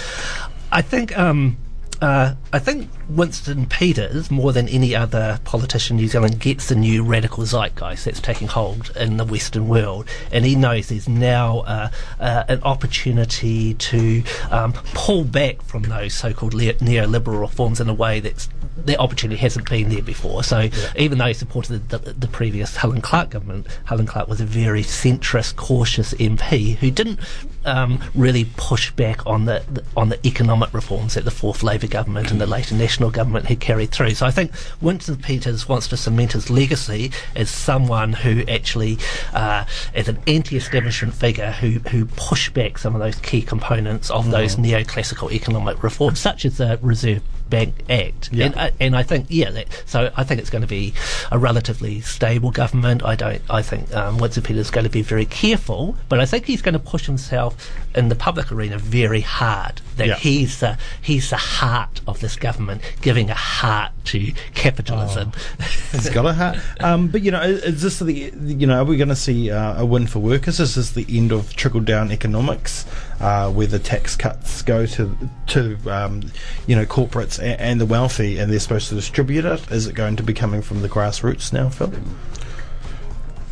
I 0.71 0.83
think. 0.83 1.17
Um, 1.19 1.57
uh, 2.01 2.35
I 2.53 2.61
think 2.61 2.89
Winston 3.09 3.67
Peters, 3.67 4.31
more 4.31 4.53
than 4.53 4.69
any 4.69 4.95
other 4.95 5.41
politician 5.43 5.97
in 5.97 6.03
New 6.03 6.09
Zealand, 6.09 6.39
gets 6.39 6.69
the 6.69 6.77
new 6.77 7.03
radical 7.03 7.45
zeitgeist 7.45 8.05
that's 8.05 8.21
taking 8.21 8.47
hold 8.47 8.93
in 8.95 9.17
the 9.17 9.25
Western 9.25 9.67
world, 9.67 10.09
and 10.31 10.45
he 10.45 10.55
knows 10.55 10.91
there's 10.91 11.09
now 11.09 11.61
uh, 11.61 11.89
uh, 12.21 12.45
an 12.47 12.63
opportunity 12.63 13.75
to 13.75 14.23
um, 14.53 14.75
pull 14.95 15.25
back 15.25 15.61
from 15.63 15.83
those 15.83 16.15
so-called 16.15 16.55
le- 16.55 16.75
neoliberal 16.75 17.41
reforms 17.41 17.81
in 17.81 17.89
a 17.89 17.95
way 17.95 18.21
that's 18.21 18.49
that 18.85 18.99
opportunity 18.99 19.39
hasn't 19.39 19.69
been 19.69 19.89
there 19.89 20.03
before. 20.03 20.43
So 20.43 20.69
even 20.97 21.19
though 21.19 21.27
he 21.27 21.35
supported 21.35 21.89
the, 21.89 21.99
the, 21.99 22.13
the 22.13 22.29
previous 22.29 22.77
Helen 22.77 23.01
Clark 23.01 23.31
government, 23.31 23.67
Helen 23.85 24.07
Clark 24.07 24.29
was 24.29 24.41
a 24.41 24.47
very 24.47 24.83
centrist, 24.83 25.57
cautious 25.57 26.15
MP 26.15 26.77
who 26.77 26.91
didn't 26.91 27.21
um, 27.69 28.01
really 28.15 28.47
push 28.57 28.91
back 28.93 29.27
on 29.27 29.45
the, 29.45 29.63
the, 29.71 29.85
on 29.97 30.09
the 30.09 30.27
economic 30.27 30.73
reforms 30.73 31.15
that 31.15 31.25
the 31.25 31.31
fourth 31.31 31.63
Labor 31.63 31.87
government 31.87 32.31
and 32.31 32.41
the 32.41 32.47
later 32.47 32.75
National 32.75 33.11
government 33.11 33.47
had 33.47 33.61
carried 33.61 33.91
through. 33.91 34.15
So 34.15 34.27
I 34.27 34.31
think 34.31 34.53
Winston 34.81 35.17
Peters 35.17 35.69
wants 35.69 35.89
to 35.89 35.97
cement 35.97 36.33
his 36.33 36.51
legacy 36.51 37.13
as 37.37 37.51
someone 37.51 38.13
who 38.13 38.45
actually, 38.49 38.99
uh, 39.33 39.65
as 39.95 40.09
an 40.09 40.19
anti-establishment 40.27 41.15
figure, 41.15 41.53
who 41.53 41.79
who 41.91 42.07
pushed 42.07 42.55
back 42.55 42.79
some 42.79 42.95
of 42.95 43.01
those 43.01 43.17
key 43.17 43.43
components 43.43 44.11
of 44.11 44.27
mm. 44.27 44.31
those 44.31 44.57
neoclassical 44.57 45.31
economic 45.31 45.83
reforms, 45.83 46.19
such 46.19 46.45
as 46.45 46.59
the 46.59 46.79
Reserve 46.83 47.23
Bank 47.49 47.75
Act. 47.89 48.31
Yeah. 48.33 48.47
And, 48.47 48.55
uh, 48.57 48.71
and 48.79 48.97
I 48.97 49.03
think, 49.03 49.27
yeah, 49.29 49.51
that, 49.51 49.67
so 49.87 50.11
I 50.17 50.25
think 50.25 50.41
it's 50.41 50.51
going 50.51 50.63
to 50.63 50.69
be 50.69 50.93
a 51.33 51.39
relatively 51.39 52.01
stable 52.03 52.51
government. 52.51 53.03
I 53.03 53.15
don't, 53.15 53.43
I 53.49 53.63
think 53.63 53.95
um, 53.95 54.19
Winston 54.19 54.43
Peters 54.43 54.67
is 54.67 54.71
going 54.71 54.85
to 54.85 54.91
be 54.91 55.03
very 55.03 55.25
careful, 55.25 55.97
but 56.09 56.21
I 56.21 56.27
think 56.27 56.45
he's 56.45 56.63
going 56.63 56.75
to 56.75 56.79
push 56.79 57.07
himself 57.07 57.58
in 57.95 58.09
the 58.09 58.15
public 58.15 58.53
arena 58.53 58.79
very 58.79 59.21
hard. 59.21 59.81
That 59.97 60.07
yeah. 60.07 60.17
he's 60.17 60.61
the 60.61 60.79
he's 61.03 61.31
the 61.31 61.37
heart 61.37 62.01
of 62.07 62.21
this 62.21 62.37
government, 62.37 62.83
giving 63.01 63.31
a 63.31 63.35
heart 63.35 63.93
to 64.07 64.33
capitalism. 64.55 65.33
Oh, 65.35 65.65
he's 65.93 66.09
got 66.11 66.25
a 66.25 66.33
heart. 66.33 66.59
Um, 66.81 67.09
but 67.09 67.23
you 67.23 67.31
know, 67.31 67.43
is 67.43 67.83
this 67.83 67.99
the 67.99 68.33
you 68.33 68.67
know, 68.67 68.83
are 68.83 68.85
we 68.85 68.97
going 68.97 69.09
to 69.09 69.17
see 69.17 69.51
uh, 69.51 69.81
a 69.81 69.85
win 69.85 70.07
for 70.07 70.21
workers? 70.21 70.61
Is 70.61 70.77
this 70.77 70.93
the 70.93 71.07
end 71.09 71.33
of 71.33 71.55
trickle 71.57 71.81
down 71.81 72.13
economics, 72.13 72.87
uh, 73.21 73.51
where 73.51 73.67
the 73.67 73.81
tax 73.81 74.17
cuts 74.17 74.63
go 74.63 74.87
to 74.87 75.17
to 75.49 75.77
um, 75.91 76.23
you 76.67 76.77
know 76.77 76.87
corporates 76.87 77.39
and, 77.39 77.61
and 77.61 77.81
the 77.81 77.87
wealthy, 77.87 78.39
and 78.39 78.53
they're 78.53 78.61
supposed 78.61 78.89
to 78.91 78.95
distribute 78.95 79.45
it? 79.45 79.71
Is 79.71 79.87
it 79.87 79.95
going 79.95 80.17
to 80.17 80.23
be 80.23 80.33
coming 80.33 80.63
from 80.63 80.83
the 80.83 80.89
grassroots 80.89 81.53
now, 81.53 81.69
Phil? 81.69 81.93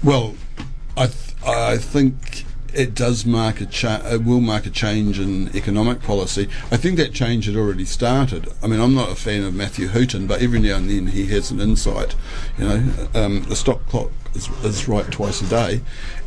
Well, 0.05 0.35
I 0.97 1.07
th- 1.07 1.35
I 1.45 1.77
think 1.77 2.46
it 2.77 2.95
does 2.95 3.25
mark 3.25 3.61
a 3.61 3.67
cha- 3.67 4.03
it 4.05 4.23
will 4.25 4.41
mark 4.41 4.67
a 4.67 4.71
change 4.71 5.19
in 5.19 5.55
economic 5.57 6.03
policy. 6.03 6.49
I 6.71 6.77
think 6.77 6.99
that 6.99 7.13
change 7.13 7.47
had 7.47 7.57
already 7.57 7.87
started. 7.87 8.49
I 8.63 8.67
mean, 8.67 8.81
I'm 8.81 8.95
not 8.95 9.11
a 9.11 9.15
fan 9.15 9.45
of 9.45 9.55
Matthew 9.55 9.89
Hooton, 9.89 10.29
but 10.29 10.43
every 10.43 10.61
now 10.61 10.77
and 10.77 10.91
then 10.91 11.09
he 11.09 11.27
has 11.27 11.51
an 11.51 11.61
insight. 11.61 12.15
You 12.59 12.69
know, 12.69 13.09
um, 13.15 13.43
the 13.45 13.57
stock 13.57 13.87
clock 13.87 14.11
is, 14.35 14.49
is, 14.63 14.87
right 14.87 15.11
twice 15.11 15.41
a 15.41 15.47
day, 15.47 15.81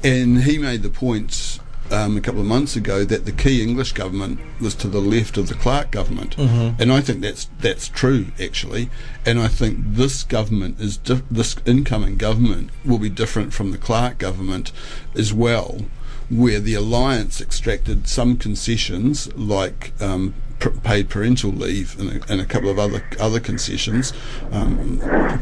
and 0.03 0.43
he 0.43 0.57
made 0.57 0.81
the 0.81 0.89
point. 0.89 1.59
Um, 1.91 2.17
a 2.17 2.21
couple 2.21 2.39
of 2.39 2.45
months 2.45 2.75
ago, 2.75 3.03
that 3.03 3.25
the 3.25 3.31
key 3.31 3.63
English 3.63 3.93
government 3.93 4.39
was 4.61 4.75
to 4.75 4.87
the 4.87 4.99
left 4.99 5.37
of 5.37 5.47
the 5.47 5.55
Clark 5.55 5.89
government, 5.89 6.37
mm-hmm. 6.37 6.79
and 6.79 6.91
I 6.91 7.01
think 7.01 7.21
that's 7.21 7.49
that's 7.61 7.87
true 7.87 8.27
actually. 8.39 8.91
And 9.25 9.39
I 9.39 9.47
think 9.47 9.79
this 9.95 10.21
government 10.21 10.79
is 10.79 10.97
di- 10.97 11.23
this 11.31 11.55
incoming 11.65 12.17
government 12.17 12.69
will 12.85 12.99
be 12.99 13.09
different 13.09 13.53
from 13.53 13.71
the 13.71 13.79
Clark 13.79 14.19
government 14.19 14.71
as 15.15 15.33
well 15.33 15.81
where 16.29 16.59
the 16.59 16.75
alliance 16.75 17.41
extracted 17.41 18.07
some 18.07 18.37
concessions 18.37 19.33
like 19.35 19.93
um, 19.99 20.33
pr- 20.59 20.69
paid 20.69 21.09
parental 21.09 21.51
leave 21.51 21.99
and 21.99 22.09
a, 22.09 22.31
and 22.31 22.41
a, 22.41 22.45
couple 22.45 22.69
of 22.69 22.77
other 22.77 23.03
other 23.19 23.39
concessions, 23.39 24.13
um, 24.51 24.99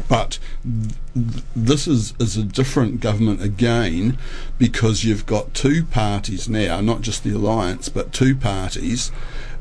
but 0.08 0.38
th- 0.64 1.44
this 1.54 1.86
is 1.86 2.14
is 2.18 2.36
a 2.36 2.42
different 2.42 3.00
government 3.00 3.42
again 3.42 4.18
because 4.58 5.04
you've 5.04 5.26
got 5.26 5.52
two 5.54 5.84
parties 5.84 6.48
now, 6.48 6.80
not 6.80 7.02
just 7.02 7.24
the 7.24 7.32
alliance, 7.32 7.88
but 7.88 8.12
two 8.12 8.34
parties 8.34 9.12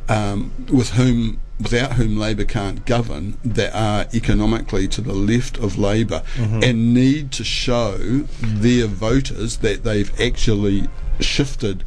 um, 0.10 0.52
with 0.72 0.92
whom 0.92 1.40
without 1.60 1.94
whom 1.94 2.18
Labor 2.18 2.44
can't 2.44 2.86
govern, 2.86 3.38
that 3.44 3.74
are 3.74 4.06
economically 4.14 4.88
to 4.88 5.02
the 5.02 5.14
left 5.14 5.58
of 5.58 5.78
Labor 5.78 6.22
mm-hmm. 6.36 6.64
and 6.64 6.94
need 6.94 7.32
to 7.32 7.44
show 7.44 7.98
their 8.42 8.86
voters 8.86 9.58
that 9.58 9.84
they've 9.84 10.12
actually 10.22 10.88
shifted 11.20 11.84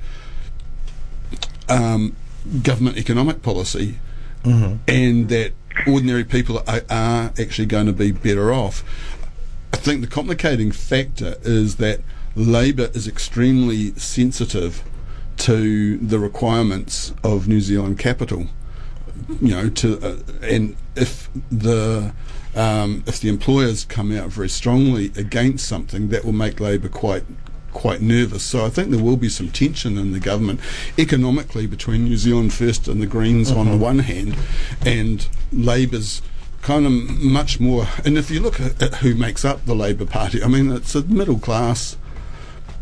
um, 1.68 2.16
government 2.62 2.96
economic 2.96 3.42
policy 3.42 3.98
mm-hmm. 4.42 4.76
and 4.88 5.28
that 5.28 5.52
ordinary 5.86 6.24
people 6.24 6.58
are, 6.66 6.82
are 6.90 7.32
actually 7.38 7.66
going 7.66 7.86
to 7.86 7.92
be 7.92 8.12
better 8.12 8.52
off. 8.52 8.84
I 9.72 9.76
think 9.76 10.00
the 10.00 10.06
complicating 10.06 10.72
factor 10.72 11.36
is 11.42 11.76
that 11.76 12.00
Labor 12.34 12.90
is 12.94 13.08
extremely 13.08 13.94
sensitive 13.94 14.82
to 15.38 15.96
the 15.98 16.18
requirements 16.18 17.14
of 17.24 17.48
New 17.48 17.60
Zealand 17.60 17.98
capital. 17.98 18.46
You 19.40 19.54
know, 19.54 19.68
to 19.68 19.98
uh, 20.00 20.16
and 20.42 20.76
if 20.96 21.28
the 21.50 22.12
um, 22.54 23.04
if 23.06 23.20
the 23.20 23.28
employers 23.28 23.84
come 23.84 24.16
out 24.16 24.30
very 24.30 24.48
strongly 24.48 25.06
against 25.16 25.66
something, 25.66 26.08
that 26.08 26.24
will 26.24 26.32
make 26.32 26.58
Labor 26.58 26.88
quite 26.88 27.24
quite 27.72 28.00
nervous. 28.00 28.42
So 28.42 28.64
I 28.64 28.68
think 28.68 28.90
there 28.90 29.02
will 29.02 29.16
be 29.16 29.28
some 29.28 29.50
tension 29.50 29.98
in 29.98 30.12
the 30.12 30.20
government 30.20 30.60
economically 30.98 31.66
between 31.66 32.04
New 32.04 32.16
Zealand 32.16 32.52
First 32.52 32.88
and 32.88 33.00
the 33.00 33.06
Greens 33.06 33.50
mm-hmm. 33.50 33.60
on 33.60 33.66
the 33.66 33.72
mm-hmm. 33.72 33.82
one 33.82 33.98
hand, 34.00 34.36
and 34.84 35.26
Labor's 35.52 36.22
kind 36.62 36.86
of 36.86 36.92
much 36.92 37.60
more. 37.60 37.86
And 38.04 38.18
if 38.18 38.30
you 38.30 38.40
look 38.40 38.60
at, 38.60 38.96
who 38.96 39.14
makes 39.14 39.44
up 39.44 39.64
the 39.64 39.74
Labor 39.74 40.06
Party, 40.06 40.42
I 40.42 40.48
mean, 40.48 40.70
it's 40.70 40.94
a 40.94 41.02
middle 41.02 41.38
class. 41.38 41.96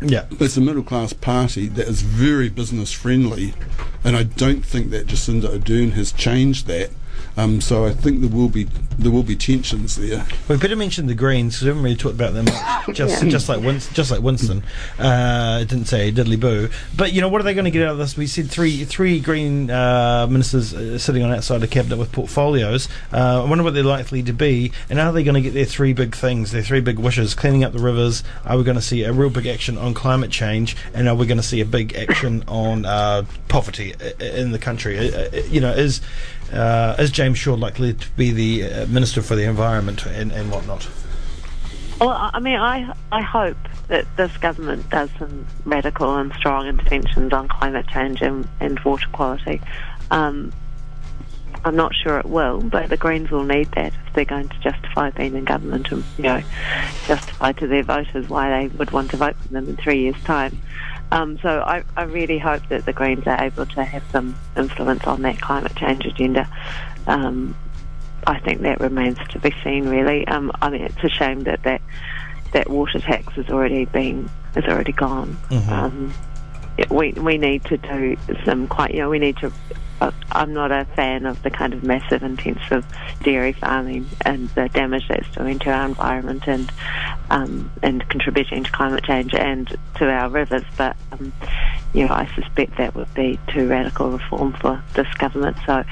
Yeah, 0.01 0.25
it's 0.31 0.55
a 0.55 0.61
middle 0.61 0.83
class 0.83 1.11
party 1.11 1.67
that 1.67 1.85
is 1.87 2.01
very 2.01 2.47
business 2.47 2.91
friendly, 2.93 3.53
and 4.01 4.15
I 4.15 4.23
don't 4.23 4.65
think 4.65 4.91
that 4.91 5.07
Jacinda 5.07 5.49
Ardern 5.49 5.91
has 5.91 6.13
changed 6.13 6.67
that. 6.67 6.91
Um, 7.37 7.61
so 7.61 7.85
I 7.85 7.91
think 7.91 8.21
there 8.21 8.29
will 8.29 8.49
be 8.49 8.67
there 8.99 9.11
will 9.11 9.23
be 9.23 9.35
tensions 9.35 9.95
there. 9.95 10.25
We 10.49 10.57
better 10.57 10.75
mention 10.75 11.07
the 11.07 11.13
Greens 11.13 11.55
because 11.55 11.63
we 11.63 11.67
haven't 11.69 11.83
really 11.83 11.95
talked 11.95 12.15
about 12.15 12.33
them 12.33 12.45
much. 12.45 12.89
Just 12.95 13.23
yeah. 13.23 13.29
just 13.29 13.47
like 13.47 13.61
Winston, 13.61 13.93
just 13.93 14.09
like 14.09 14.21
Winston, 14.21 14.63
uh, 14.97 15.59
didn't 15.59 15.85
say 15.85 16.11
diddly 16.11 16.39
boo. 16.39 16.69
But 16.97 17.13
you 17.13 17.21
know 17.21 17.29
what 17.29 17.39
are 17.39 17.43
they 17.43 17.53
going 17.53 17.65
to 17.65 17.71
get 17.71 17.83
out 17.83 17.91
of 17.91 17.97
this? 17.99 18.17
We 18.17 18.25
said 18.25 18.49
three 18.49 18.83
three 18.83 19.19
Green 19.19 19.69
uh, 19.69 20.27
ministers 20.27 20.73
uh, 20.73 20.97
sitting 20.97 21.23
on 21.23 21.31
outside 21.31 21.59
the 21.59 21.67
cabinet 21.67 21.97
with 21.97 22.11
portfolios. 22.11 22.89
Uh, 23.13 23.43
I 23.43 23.49
wonder 23.49 23.63
what 23.63 23.73
they're 23.73 23.83
likely 23.83 24.23
to 24.23 24.33
be, 24.33 24.71
and 24.89 24.99
are 24.99 25.11
they 25.13 25.23
going 25.23 25.35
to 25.35 25.41
get 25.41 25.53
their 25.53 25.65
three 25.65 25.93
big 25.93 26.15
things, 26.15 26.51
their 26.51 26.63
three 26.63 26.81
big 26.81 26.99
wishes? 26.99 27.35
Cleaning 27.35 27.63
up 27.63 27.73
the 27.73 27.79
rivers. 27.79 28.23
Are 28.45 28.57
we 28.57 28.63
going 28.63 28.75
to 28.75 28.81
see 28.81 29.03
a 29.03 29.13
real 29.13 29.29
big 29.29 29.45
action 29.45 29.77
on 29.77 29.93
climate 29.93 30.31
change? 30.31 30.75
And 30.93 31.07
are 31.07 31.15
we 31.15 31.27
going 31.27 31.37
to 31.37 31.43
see 31.43 31.61
a 31.61 31.65
big 31.65 31.95
action 31.95 32.43
on 32.47 32.85
uh, 32.85 33.23
poverty 33.47 33.93
in 34.19 34.51
the 34.51 34.59
country? 34.59 35.13
Uh, 35.13 35.29
you 35.49 35.61
know, 35.61 35.71
is 35.71 36.01
uh, 36.51 36.95
is 36.99 37.11
James 37.11 37.37
Shaw 37.37 37.55
likely 37.55 37.93
to 37.93 38.09
be 38.11 38.31
the 38.31 38.63
uh, 38.63 38.85
Minister 38.87 39.21
for 39.21 39.35
the 39.35 39.43
Environment 39.43 40.05
and, 40.05 40.31
and 40.31 40.51
whatnot? 40.51 40.87
Well, 41.99 42.29
I 42.33 42.39
mean, 42.39 42.55
I 42.55 42.93
I 43.11 43.21
hope 43.21 43.57
that 43.89 44.05
this 44.15 44.35
government 44.37 44.89
does 44.89 45.09
some 45.19 45.45
radical 45.65 46.15
and 46.15 46.31
strong 46.33 46.67
interventions 46.67 47.33
on 47.33 47.47
climate 47.47 47.87
change 47.87 48.21
and, 48.21 48.47
and 48.59 48.79
water 48.81 49.07
quality. 49.11 49.59
Um, 50.09 50.53
I'm 51.65 51.75
not 51.75 51.93
sure 51.93 52.17
it 52.19 52.25
will, 52.25 52.61
but 52.61 52.89
the 52.89 52.95
Greens 52.95 53.31
will 53.31 53.43
need 53.43 53.69
that 53.71 53.93
if 54.07 54.13
they're 54.13 54.23
going 54.23 54.47
to 54.47 54.59
justify 54.59 55.09
being 55.09 55.35
in 55.35 55.43
government 55.43 55.91
and 55.91 56.03
you 56.17 56.23
know 56.23 56.41
justify 57.05 57.51
to 57.53 57.67
their 57.67 57.83
voters 57.83 58.29
why 58.29 58.49
they 58.49 58.67
would 58.77 58.91
want 58.91 59.11
to 59.11 59.17
vote 59.17 59.35
for 59.35 59.49
them 59.49 59.67
in 59.67 59.75
three 59.75 60.01
years' 60.01 60.23
time. 60.23 60.57
Um, 61.11 61.39
so 61.39 61.61
I, 61.65 61.83
I, 61.97 62.03
really 62.03 62.37
hope 62.37 62.67
that 62.69 62.85
the 62.85 62.93
Greens 62.93 63.25
are 63.25 63.43
able 63.43 63.65
to 63.65 63.83
have 63.83 64.03
some 64.11 64.35
influence 64.55 65.05
on 65.05 65.23
that 65.23 65.41
climate 65.41 65.75
change 65.75 66.05
agenda. 66.05 66.47
Um, 67.07 67.55
I 68.27 68.39
think 68.39 68.61
that 68.61 68.79
remains 68.79 69.17
to 69.29 69.39
be 69.39 69.53
seen. 69.63 69.89
Really, 69.89 70.27
um, 70.27 70.51
I 70.61 70.69
mean, 70.69 70.81
it's 70.83 71.03
a 71.03 71.09
shame 71.09 71.43
that 71.45 71.63
that, 71.63 71.81
that 72.53 72.69
water 72.69 72.99
tax 72.99 73.33
has 73.33 73.49
already 73.49 73.85
been 73.85 74.29
has 74.53 74.65
already 74.65 74.91
gone. 74.91 75.35
Mm-hmm. 75.49 75.71
Um, 75.71 76.13
we 76.89 77.11
we 77.13 77.37
need 77.37 77.65
to 77.65 77.77
do 77.77 78.15
some 78.45 78.67
quite 78.67 78.93
you 78.93 78.99
know 78.99 79.09
we 79.09 79.19
need 79.19 79.37
to 79.37 79.51
I'm 80.31 80.53
not 80.53 80.71
a 80.71 80.85
fan 80.95 81.25
of 81.25 81.41
the 81.43 81.49
kind 81.49 81.73
of 81.73 81.83
massive, 81.83 82.23
intensive 82.23 82.85
dairy 83.23 83.53
farming 83.53 84.07
and 84.25 84.49
the 84.49 84.69
damage 84.69 85.07
that's 85.07 85.29
doing 85.35 85.59
to 85.59 85.71
our 85.71 85.85
environment 85.85 86.47
and 86.47 86.71
um, 87.29 87.71
and 87.81 88.07
contributing 88.09 88.63
to 88.63 88.71
climate 88.71 89.03
change 89.03 89.33
and 89.33 89.67
to 89.95 90.09
our 90.09 90.29
rivers. 90.29 90.63
But 90.77 90.95
um, 91.11 91.33
you 91.93 92.07
know, 92.07 92.13
I 92.13 92.29
suspect 92.35 92.77
that 92.77 92.95
would 92.95 93.13
be 93.13 93.39
too 93.47 93.67
radical 93.67 94.11
reform 94.11 94.53
for 94.53 94.83
this 94.93 95.11
government. 95.15 95.57
So 95.65 95.83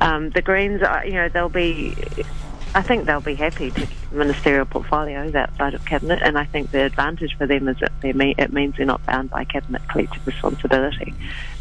um, 0.00 0.30
the 0.30 0.42
Greens, 0.42 0.82
are, 0.82 1.04
you 1.04 1.14
know, 1.14 1.28
they'll 1.28 1.48
be 1.48 1.94
I 2.78 2.82
think 2.82 3.06
they'll 3.06 3.20
be 3.20 3.34
happy 3.34 3.72
to 3.72 3.88
ministerial 4.12 4.64
portfolios 4.64 5.34
outside 5.34 5.74
of 5.74 5.84
cabinet, 5.84 6.20
and 6.22 6.38
I 6.38 6.44
think 6.44 6.70
the 6.70 6.84
advantage 6.84 7.36
for 7.36 7.44
them 7.44 7.66
is 7.66 7.76
that 7.80 7.90
it 8.04 8.52
means 8.52 8.76
they're 8.76 8.86
not 8.86 9.04
bound 9.04 9.30
by 9.30 9.42
cabinet 9.42 9.82
collective 9.88 10.24
responsibility. 10.24 11.12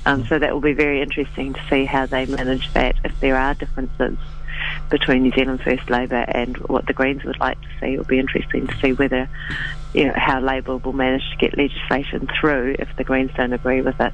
Um, 0.05 0.27
so 0.27 0.37
that 0.37 0.53
will 0.53 0.61
be 0.61 0.73
very 0.73 1.01
interesting 1.01 1.55
to 1.55 1.61
see 1.71 1.85
how 1.85 2.05
they 2.05 2.27
manage 2.27 2.71
that 2.73 2.97
if 3.03 3.19
there 3.19 3.35
are 3.35 3.55
differences 3.55 4.19
between 4.91 5.23
New 5.23 5.31
Zealand 5.31 5.59
First 5.63 5.89
Labor 5.89 6.23
and 6.27 6.55
what 6.57 6.85
the 6.85 6.93
Greens 6.93 7.23
would 7.23 7.39
like 7.39 7.59
to 7.61 7.67
see. 7.79 7.93
It 7.95 7.97
will 7.97 8.05
be 8.05 8.19
interesting 8.19 8.67
to 8.67 8.77
see 8.79 8.93
whether, 8.93 9.27
you 9.95 10.05
know, 10.05 10.13
how 10.15 10.39
Labor 10.39 10.77
will 10.77 10.93
manage 10.93 11.27
to 11.31 11.37
get 11.37 11.57
legislation 11.57 12.29
through 12.39 12.75
if 12.77 12.95
the 12.95 13.03
Greens 13.03 13.31
don't 13.35 13.53
agree 13.53 13.81
with 13.81 13.99
it. 13.99 14.13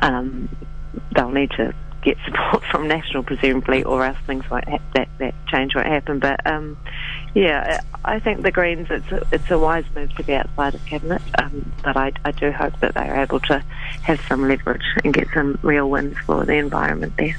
Um, 0.00 0.50
they'll 1.12 1.30
need 1.30 1.52
to 1.52 1.74
get 2.08 2.24
support 2.24 2.64
from 2.70 2.88
National, 2.88 3.22
presumably, 3.22 3.84
or 3.84 4.04
else 4.04 4.18
things 4.26 4.48
won't 4.50 4.68
ha- 4.68 4.78
that 4.94 5.08
that 5.18 5.34
change 5.48 5.74
won't 5.74 5.86
happen. 5.86 6.18
But 6.18 6.46
um, 6.46 6.76
Yeah, 7.34 7.80
I 8.04 8.18
think 8.18 8.42
the 8.42 8.50
Greens, 8.50 8.88
it's 8.90 9.10
a, 9.12 9.26
it's 9.32 9.50
a 9.50 9.58
wise 9.58 9.84
move 9.94 10.14
to 10.16 10.22
be 10.24 10.34
outside 10.34 10.74
of 10.74 10.84
Cabinet, 10.86 11.22
um, 11.38 11.72
but 11.84 11.96
I, 11.96 12.12
I 12.24 12.32
do 12.32 12.50
hope 12.50 12.78
that 12.80 12.94
they 12.94 13.08
are 13.08 13.22
able 13.22 13.40
to 13.40 13.58
have 14.02 14.20
some 14.28 14.48
leverage 14.48 14.84
and 15.04 15.12
get 15.12 15.28
some 15.34 15.58
real 15.62 15.90
wins 15.90 16.16
for 16.24 16.44
the 16.44 16.54
environment 16.54 17.14
there. 17.16 17.36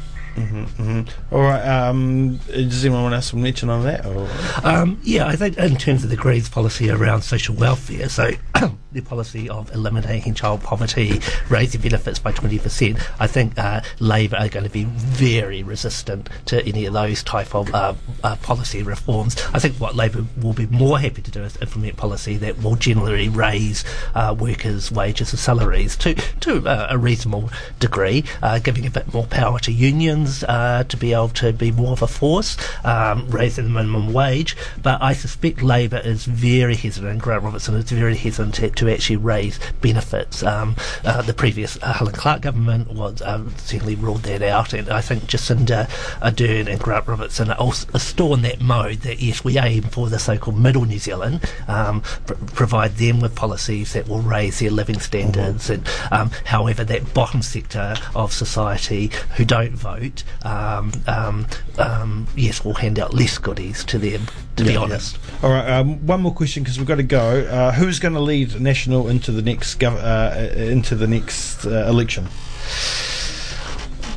All 1.31 1.41
right. 1.41 1.67
Um, 1.67 2.37
does 2.47 2.85
anyone 2.85 3.13
else 3.13 3.33
want 3.33 3.41
to 3.41 3.43
mention 3.43 3.69
on 3.69 3.83
that? 3.83 4.05
Or? 4.05 4.29
Um, 4.63 4.99
yeah, 5.03 5.27
I 5.27 5.35
think 5.35 5.57
in 5.57 5.75
terms 5.75 6.03
of 6.03 6.09
the 6.09 6.15
Greens' 6.15 6.47
policy 6.47 6.89
around 6.89 7.23
social 7.23 7.55
welfare, 7.55 8.07
so 8.07 8.31
the 8.91 9.01
policy 9.01 9.47
of 9.47 9.71
eliminating 9.73 10.33
child 10.33 10.63
poverty, 10.63 11.21
raising 11.49 11.81
benefits 11.81 12.17
by 12.17 12.31
20%, 12.31 12.99
I 13.19 13.27
think 13.27 13.57
uh, 13.57 13.81
Labor 13.99 14.37
are 14.37 14.49
going 14.49 14.65
to 14.65 14.71
be 14.71 14.85
very 14.85 15.61
resistant 15.61 16.27
to 16.45 16.65
any 16.65 16.85
of 16.85 16.93
those 16.93 17.21
type 17.21 17.53
of 17.53 17.73
uh, 17.73 17.93
uh, 18.23 18.35
policy 18.37 18.81
reforms. 18.81 19.35
I 19.53 19.59
think 19.59 19.75
what 19.75 19.95
Labor 19.95 20.25
will 20.41 20.53
be 20.53 20.65
more 20.67 20.97
happy 20.97 21.21
to 21.21 21.29
do 21.29 21.43
is 21.43 21.55
implement 21.61 21.97
policy 21.97 22.37
that 22.37 22.63
will 22.63 22.75
generally 22.75 23.29
raise 23.29 23.83
uh, 24.15 24.35
workers' 24.37 24.91
wages 24.91 25.31
and 25.31 25.39
salaries 25.39 25.95
to, 25.97 26.15
to 26.15 26.67
uh, 26.67 26.87
a 26.89 26.97
reasonable 26.97 27.51
degree, 27.79 28.23
uh, 28.41 28.57
giving 28.57 28.87
a 28.87 28.91
bit 28.91 29.13
more 29.13 29.25
power 29.27 29.59
to 29.59 29.71
unions 29.71 30.39
to 30.39 30.97
be 30.97 31.13
able 31.13 31.29
to 31.29 31.53
be 31.53 31.71
more 31.71 31.91
of 31.91 32.01
a 32.01 32.07
force, 32.07 32.57
um, 32.83 33.29
raising 33.29 33.65
the 33.65 33.69
minimum 33.69 34.13
wage. 34.13 34.57
But 34.81 35.01
I 35.01 35.13
suspect 35.13 35.61
Labor 35.61 35.99
is 35.99 36.25
very 36.25 36.75
hesitant, 36.75 37.21
Grant 37.21 37.43
Robertson 37.43 37.75
is 37.75 37.91
very 37.91 38.15
hesitant 38.15 38.55
to, 38.79 38.89
actually 38.89 39.17
raise 39.17 39.59
benefits. 39.81 40.43
Um, 40.43 40.75
uh, 41.03 41.21
the 41.21 41.33
previous 41.33 41.77
uh, 41.81 41.93
Helen 41.93 42.13
Clark 42.13 42.41
government 42.41 42.91
was 42.91 43.21
um, 43.21 43.53
certainly 43.57 43.95
ruled 43.95 44.23
that 44.23 44.41
out, 44.41 44.73
and 44.73 44.89
I 44.89 45.01
think 45.01 45.23
Jacinda 45.23 45.87
Ardern 46.21 46.67
and 46.67 46.79
Grant 46.79 47.07
Robertson 47.07 47.51
are, 47.51 47.57
also, 47.57 47.87
are 47.93 47.99
still 47.99 48.33
in 48.33 48.41
that 48.41 48.61
mode 48.61 48.99
that 49.01 49.19
yes, 49.19 49.43
we 49.43 49.57
aim 49.57 49.83
for 49.83 50.09
the 50.09 50.19
so-called 50.19 50.59
middle 50.59 50.85
New 50.85 50.99
Zealand, 50.99 51.41
um, 51.67 52.01
pr- 52.25 52.33
provide 52.53 52.95
them 52.95 53.19
with 53.19 53.35
policies 53.35 53.93
that 53.93 54.07
will 54.07 54.21
raise 54.21 54.59
their 54.59 54.71
living 54.71 54.99
standards, 54.99 55.69
and 55.69 55.87
um, 56.11 56.31
however 56.45 56.83
that 56.83 57.13
bottom 57.13 57.41
sector 57.41 57.95
of 58.15 58.33
society 58.33 59.11
who 59.35 59.45
don't 59.45 59.73
vote, 59.73 60.23
um, 60.43 60.91
um, 61.07 61.47
um, 61.77 62.27
yes, 62.35 62.63
will 62.63 62.73
hand 62.73 62.99
out 62.99 63.13
less 63.13 63.37
goodies 63.37 63.83
to 63.85 63.97
them. 63.97 64.21
To 64.55 64.65
be 64.65 64.75
honest. 64.75 65.17
yeah. 65.17 65.39
All 65.47 65.51
right. 65.51 65.69
Um, 65.69 66.05
one 66.05 66.21
more 66.21 66.33
question 66.33 66.63
because 66.63 66.77
we've 66.77 66.87
got 66.87 66.95
to 66.95 67.03
go. 67.03 67.47
Uh, 67.49 67.71
who's 67.71 67.97
going 67.97 68.13
to 68.13 68.19
lead 68.19 68.59
National 68.69 69.07
into 69.09 69.31
the 69.31 69.41
next 69.41 69.79
gov- 69.79 70.03
uh, 70.03 70.61
into 70.61 70.93
the 70.93 71.07
next 71.07 71.65
uh, 71.65 71.87
election? 71.89 72.27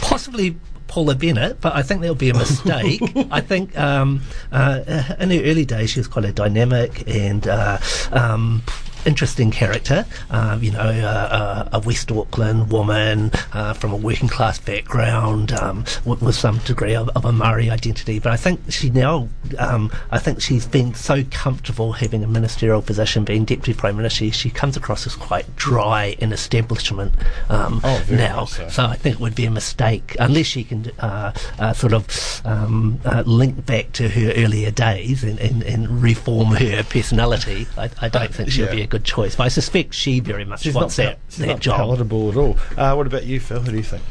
possibly 0.02 0.56
Paula 0.88 1.14
Bennett, 1.14 1.58
but 1.62 1.74
I 1.74 1.82
think 1.82 2.02
that'll 2.02 2.14
be 2.14 2.28
a 2.28 2.34
mistake. 2.34 3.00
I 3.30 3.40
think 3.40 3.78
um, 3.78 4.20
uh, 4.52 4.80
in 5.18 5.30
her 5.30 5.40
early 5.42 5.64
days 5.64 5.88
she 5.88 6.00
was 6.00 6.06
quite 6.06 6.26
a 6.26 6.32
dynamic 6.32 7.08
and 7.08 7.48
uh, 7.48 7.78
um, 8.10 8.62
interesting 9.06 9.50
character. 9.50 10.04
Um, 10.30 10.62
you 10.62 10.70
know, 10.70 10.80
uh, 10.80 11.68
uh, 11.68 11.68
a 11.72 11.80
West 11.80 12.10
Auckland 12.10 12.70
woman 12.70 13.30
uh, 13.52 13.74
from 13.74 13.92
a 13.92 13.96
working 13.96 14.28
class 14.28 14.58
background 14.58 15.52
um, 15.52 15.84
with, 16.04 16.22
with 16.22 16.34
some 16.34 16.58
degree 16.58 16.94
of, 16.94 17.08
of 17.10 17.24
a 17.24 17.32
Maori 17.32 17.70
identity. 17.70 18.18
But 18.18 18.32
I 18.32 18.36
think 18.36 18.60
she 18.70 18.90
now, 18.90 19.28
um, 19.58 19.90
I 20.10 20.18
think 20.18 20.40
she's 20.40 20.66
been 20.66 20.94
so 20.94 21.24
comfortable 21.30 21.92
having 21.92 22.24
a 22.24 22.28
ministerial 22.28 22.82
position, 22.82 23.24
being 23.24 23.44
deputy 23.44 23.74
prime 23.74 23.96
minister. 23.96 24.30
She 24.30 24.50
comes 24.50 24.76
across 24.76 25.06
as 25.06 25.16
quite 25.16 25.56
dry 25.56 26.16
and 26.20 26.32
establishment 26.32 27.12
um, 27.48 27.80
Oh, 27.84 28.04
now. 28.10 28.44
so. 28.44 28.68
So 28.68 28.84
I 28.84 28.96
think 28.96 29.16
it 29.16 29.20
would 29.20 29.34
be 29.34 29.44
a 29.46 29.50
mistake 29.50 30.16
unless 30.18 30.46
she 30.46 30.64
can 30.64 30.90
uh, 30.98 31.32
uh, 31.58 31.72
sort 31.72 31.92
of 31.92 32.42
um, 32.44 33.00
uh, 33.04 33.22
link 33.26 33.64
back 33.66 33.92
to 33.92 34.08
her 34.08 34.32
earlier 34.36 34.70
days 34.70 35.24
and, 35.24 35.38
and, 35.38 35.62
and 35.62 36.02
reform 36.02 36.48
her 36.56 36.82
personality. 36.84 37.66
I, 37.76 37.90
I 38.00 38.08
don't 38.08 38.34
think 38.34 38.50
she'll 38.50 38.66
yeah. 38.66 38.74
be 38.74 38.82
a 38.82 38.86
good 38.92 39.04
choice, 39.04 39.34
but 39.36 39.44
I 39.44 39.48
suspect 39.48 39.94
she 39.94 40.20
very 40.20 40.44
much 40.44 40.60
She's 40.62 40.74
wants 40.74 40.98
not, 40.98 41.04
that, 41.04 41.18
she's 41.30 41.38
that 41.38 41.46
not 41.46 41.60
job. 41.60 41.76
palatable 41.78 42.30
at 42.30 42.36
all. 42.36 42.58
Uh, 42.76 42.94
what 42.94 43.06
about 43.06 43.24
you, 43.24 43.40
Phil? 43.40 43.60
Who 43.60 43.70
do 43.70 43.76
you 43.78 43.82
think? 43.82 44.02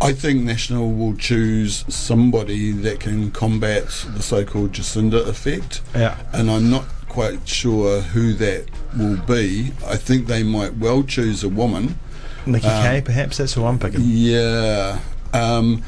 I 0.00 0.12
think 0.12 0.42
National 0.42 0.90
will 0.92 1.14
choose 1.16 1.84
somebody 1.94 2.70
that 2.72 3.00
can 3.00 3.30
combat 3.30 3.84
the 4.14 4.22
so-called 4.22 4.72
Jacinda 4.72 5.26
effect. 5.26 5.82
Yeah. 5.94 6.16
and 6.32 6.50
I'm 6.50 6.70
not 6.70 6.84
quite 7.08 7.46
sure 7.48 8.00
who 8.00 8.32
that 8.34 8.66
will 8.96 9.16
be. 9.18 9.72
I 9.86 9.96
think 9.96 10.26
they 10.26 10.42
might 10.42 10.76
well 10.76 11.02
choose 11.02 11.44
a 11.44 11.48
woman. 11.48 11.98
Nikki 12.46 12.66
Um, 12.66 12.82
Kaye, 12.82 13.02
perhaps 13.02 13.36
that's 13.38 13.52
who 13.54 13.64
I'm 13.66 13.78
picking. 13.78 14.00
Yeah. 14.02 15.00
Um, 15.32 15.82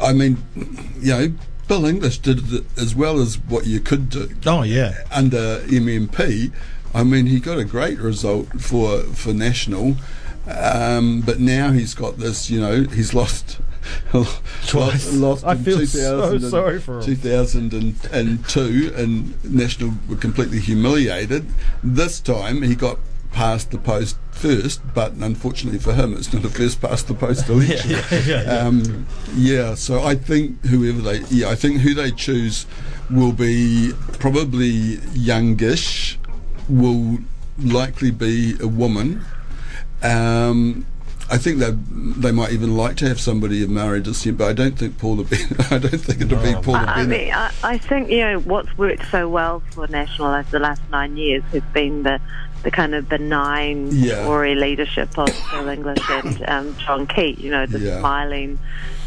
I 0.00 0.12
mean, 0.12 0.36
you 1.00 1.12
know, 1.12 1.32
Bill 1.68 1.86
English 1.86 2.18
did 2.18 2.52
it 2.52 2.64
as 2.76 2.94
well 2.94 3.20
as 3.20 3.38
what 3.38 3.66
you 3.66 3.80
could 3.80 4.08
do 4.10 4.28
Oh 4.46 4.62
yeah. 4.62 5.04
under 5.12 5.60
MMP. 5.66 6.52
I 6.94 7.04
mean, 7.04 7.26
he 7.26 7.40
got 7.40 7.58
a 7.58 7.64
great 7.64 7.98
result 7.98 8.48
for 8.60 9.00
for 9.02 9.32
national, 9.32 9.96
um, 10.46 11.20
but 11.22 11.40
now 11.40 11.72
he's 11.72 11.94
got 11.94 12.18
this. 12.18 12.50
You 12.50 12.60
know, 12.60 12.82
he's 12.84 13.14
lost. 13.14 13.58
Twice. 14.66 15.12
Lost 15.14 15.44
I 15.44 15.52
in 15.54 15.64
feel 15.64 15.86
so 15.86 16.32
and- 16.34 16.42
sorry 16.44 16.78
for 16.80 16.98
him. 17.00 17.04
2002, 17.04 18.92
and 18.96 19.44
National 19.44 19.92
were 20.08 20.16
completely 20.16 20.60
humiliated. 20.60 21.46
This 21.82 22.20
time 22.20 22.62
he 22.62 22.74
got 22.74 22.98
past 23.32 23.70
the 23.70 23.78
post 23.78 24.16
first, 24.30 24.80
but 24.94 25.12
unfortunately 25.14 25.78
for 25.80 25.94
him, 25.94 26.14
it's 26.16 26.32
not 26.32 26.44
a 26.44 26.48
first 26.48 26.80
past 26.80 27.08
the 27.08 27.14
post 27.14 27.48
election. 27.48 27.90
Yeah, 27.90 28.04
yeah, 28.10 28.18
yeah, 28.26 28.42
yeah. 28.44 28.58
Um, 28.58 29.06
yeah, 29.34 29.74
so 29.74 30.02
I 30.02 30.14
think 30.14 30.64
whoever 30.66 31.00
they, 31.00 31.20
yeah, 31.30 31.48
I 31.48 31.54
think 31.54 31.80
who 31.80 31.94
they 31.94 32.10
choose 32.10 32.66
will 33.10 33.32
be 33.32 33.92
probably 34.18 34.98
youngish, 35.14 36.18
will 36.68 37.18
likely 37.58 38.10
be 38.10 38.56
a 38.60 38.66
woman. 38.68 39.22
Um, 40.02 40.86
I 41.30 41.38
think 41.38 41.58
they 41.60 41.70
they 41.70 42.32
might 42.32 42.52
even 42.52 42.76
like 42.76 42.96
to 42.96 43.08
have 43.08 43.20
somebody 43.20 43.62
of 43.62 43.70
Maori 43.70 44.02
descent, 44.02 44.36
but 44.38 44.48
I 44.48 44.52
don't 44.52 44.76
think 44.78 44.98
Paula 44.98 45.24
Bennett. 45.24 45.72
I 45.72 45.78
don't 45.78 45.98
think 45.98 46.20
it'll 46.20 46.42
be 46.42 46.52
Paula 46.62 46.84
I, 46.86 47.02
I 47.02 47.06
mean, 47.06 47.32
I, 47.32 47.50
I 47.62 47.78
think 47.78 48.10
you 48.10 48.18
know 48.18 48.38
what's 48.40 48.76
worked 48.76 49.06
so 49.10 49.28
well 49.28 49.62
for 49.70 49.86
National 49.88 50.28
over 50.34 50.50
the 50.50 50.58
last 50.58 50.82
nine 50.90 51.16
years 51.16 51.42
has 51.52 51.62
been 51.72 52.02
the 52.02 52.20
the 52.64 52.70
kind 52.70 52.94
of 52.94 53.08
benign 53.08 53.88
Yeah. 53.90 54.24
Tory 54.24 54.54
leadership 54.54 55.16
of 55.18 55.28
Phil 55.30 55.68
English 55.68 55.98
and 56.10 56.44
um, 56.48 56.76
John 56.78 57.06
Key. 57.06 57.36
You 57.38 57.50
know, 57.50 57.66
the 57.66 57.78
Yeah. 57.78 58.00
smiling, 58.00 58.58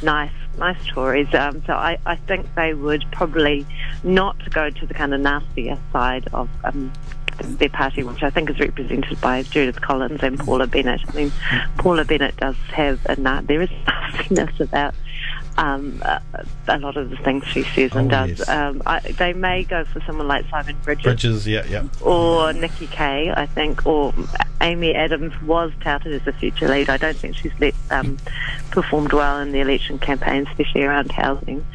nice, 0.01 0.31
nice 0.57 0.83
Tories. 0.87 1.31
Um, 1.33 1.63
so 1.67 1.73
I, 1.73 1.97
I 2.05 2.15
think 2.15 2.53
they 2.55 2.73
would 2.73 3.05
probably 3.11 3.65
not 4.03 4.37
go 4.51 4.69
to 4.69 4.85
the 4.85 4.93
kind 4.93 5.13
of 5.13 5.21
nastier 5.21 5.77
side 5.91 6.27
of. 6.33 6.49
Um, 6.63 6.91
their 7.45 7.69
party, 7.69 8.03
which 8.03 8.23
I 8.23 8.29
think 8.29 8.49
is 8.49 8.59
represented 8.59 9.19
by 9.21 9.43
Judith 9.43 9.81
Collins 9.81 10.21
and 10.23 10.37
Paula 10.39 10.67
Bennett. 10.67 11.01
I 11.07 11.11
mean, 11.15 11.31
Paula 11.77 12.03
Bennett 12.05 12.35
does 12.37 12.55
have 12.73 12.99
a 13.05 13.15
na- 13.15 13.41
there 13.41 13.61
is 13.61 13.69
nastiness 13.87 14.59
about 14.59 14.93
um, 15.57 16.01
uh, 16.03 16.19
a 16.67 16.77
lot 16.79 16.97
of 16.97 17.09
the 17.09 17.15
things 17.17 17.45
she 17.45 17.63
says 17.63 17.95
and 17.95 18.07
Oh, 18.13 18.27
does. 18.27 18.39
yes. 18.39 18.49
Um, 18.49 18.81
I, 18.85 18.99
they 18.99 19.31
may 19.31 19.63
go 19.63 19.85
for 19.85 20.01
someone 20.01 20.27
like 20.27 20.49
Simon 20.49 20.75
Bridges, 20.83 21.03
Bridges, 21.05 21.47
yeah, 21.47 21.65
yeah. 21.69 21.83
or 22.01 22.51
Nikki 22.51 22.87
Kaye, 22.87 23.31
I 23.31 23.45
think, 23.45 23.85
or 23.85 24.13
Amy 24.59 24.93
Adams 24.93 25.33
was 25.43 25.71
touted 25.79 26.11
as 26.13 26.27
a 26.27 26.33
future 26.33 26.67
lead. 26.67 26.89
I 26.89 26.97
don't 26.97 27.15
think 27.15 27.37
she's 27.37 27.53
let, 27.59 27.73
um, 27.89 28.17
performed 28.71 29.13
well 29.13 29.39
in 29.39 29.53
the 29.53 29.59
election 29.61 29.97
campaign, 29.97 30.45
especially 30.47 30.83
around 30.83 31.11
housing. 31.13 31.65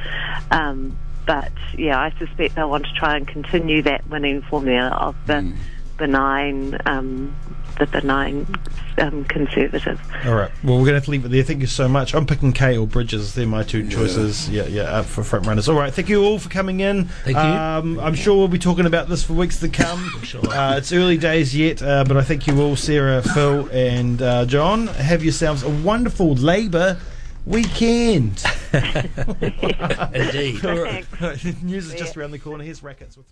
Um, 0.51 0.97
but 1.31 1.53
yeah, 1.79 1.97
I 1.97 2.11
suspect 2.19 2.57
they'll 2.57 2.69
want 2.69 2.87
to 2.87 2.93
try 2.93 3.17
and 3.17 3.25
continue 3.25 3.83
that 3.83 4.05
winning 4.09 4.43
formula 4.43 4.89
of 4.89 5.15
the 5.29 5.55
benign, 5.97 6.77
um, 6.87 7.37
the 7.79 7.87
benign 7.87 8.49
um, 8.99 9.25
conservative. 9.27 10.01
All 10.27 10.35
right. 10.35 10.51
Well, 10.65 10.79
we're 10.79 10.87
going 10.87 10.87
to 10.87 10.95
have 10.95 11.05
to 11.05 11.13
leave 11.13 11.25
it 11.25 11.29
there. 11.29 11.45
Thank 11.45 11.61
you 11.61 11.69
so 11.69 11.87
much. 11.89 12.17
I'm 12.17 12.27
picking 12.27 12.53
Kaye 12.53 12.77
or 12.77 12.85
Bridges. 12.85 13.37
They're 13.37 13.47
my 13.47 13.63
two 13.63 13.89
choices. 13.89 14.49
Yeah, 14.49 14.67
yeah, 14.67 14.83
up 14.83 15.07
for 15.07 15.23
front 15.23 15.47
runners. 15.47 15.69
All 15.69 15.77
right. 15.77 15.95
Thank 15.95 16.09
you 16.09 16.25
all 16.25 16.41
for 16.41 16.49
coming 16.49 16.81
in. 16.81 17.05
Thank 17.05 17.37
you. 17.37 17.43
Um, 17.43 18.01
I'm 18.01 18.17
sure 18.17 18.37
we'll 18.37 18.49
be 18.49 18.59
talking 18.59 18.87
about 18.87 19.09
this 19.09 19.23
for 19.23 19.35
weeks 19.35 19.61
to 19.61 19.69
come. 19.69 20.09
Sure. 20.25 20.47
Uh, 20.49 20.77
it's 20.77 20.93
early 20.93 21.17
days 21.17 21.57
yet, 21.57 21.83
uh, 21.83 22.05
but 22.07 22.17
I 22.17 22.23
thank 22.23 22.47
you 22.47 22.61
all, 22.61 22.77
Sarah, 22.77 23.23
Phil, 23.23 23.69
and 23.73 24.21
uh, 24.21 24.45
John. 24.47 24.87
Have 24.89 25.25
yourselves 25.25 25.63
a 25.63 25.71
wonderful 25.71 26.35
Labour 26.35 26.99
weekend. 27.47 28.45
Indeed. 28.73 30.65
All 30.65 30.79
right. 30.79 31.05
News 31.63 31.93
is 31.93 31.95
just 31.95 32.17
around 32.17 32.31
the 32.33 32.39
corner. 32.39 32.65
Here's 32.65 32.83
Rackets 32.83 33.17
with. 33.17 33.27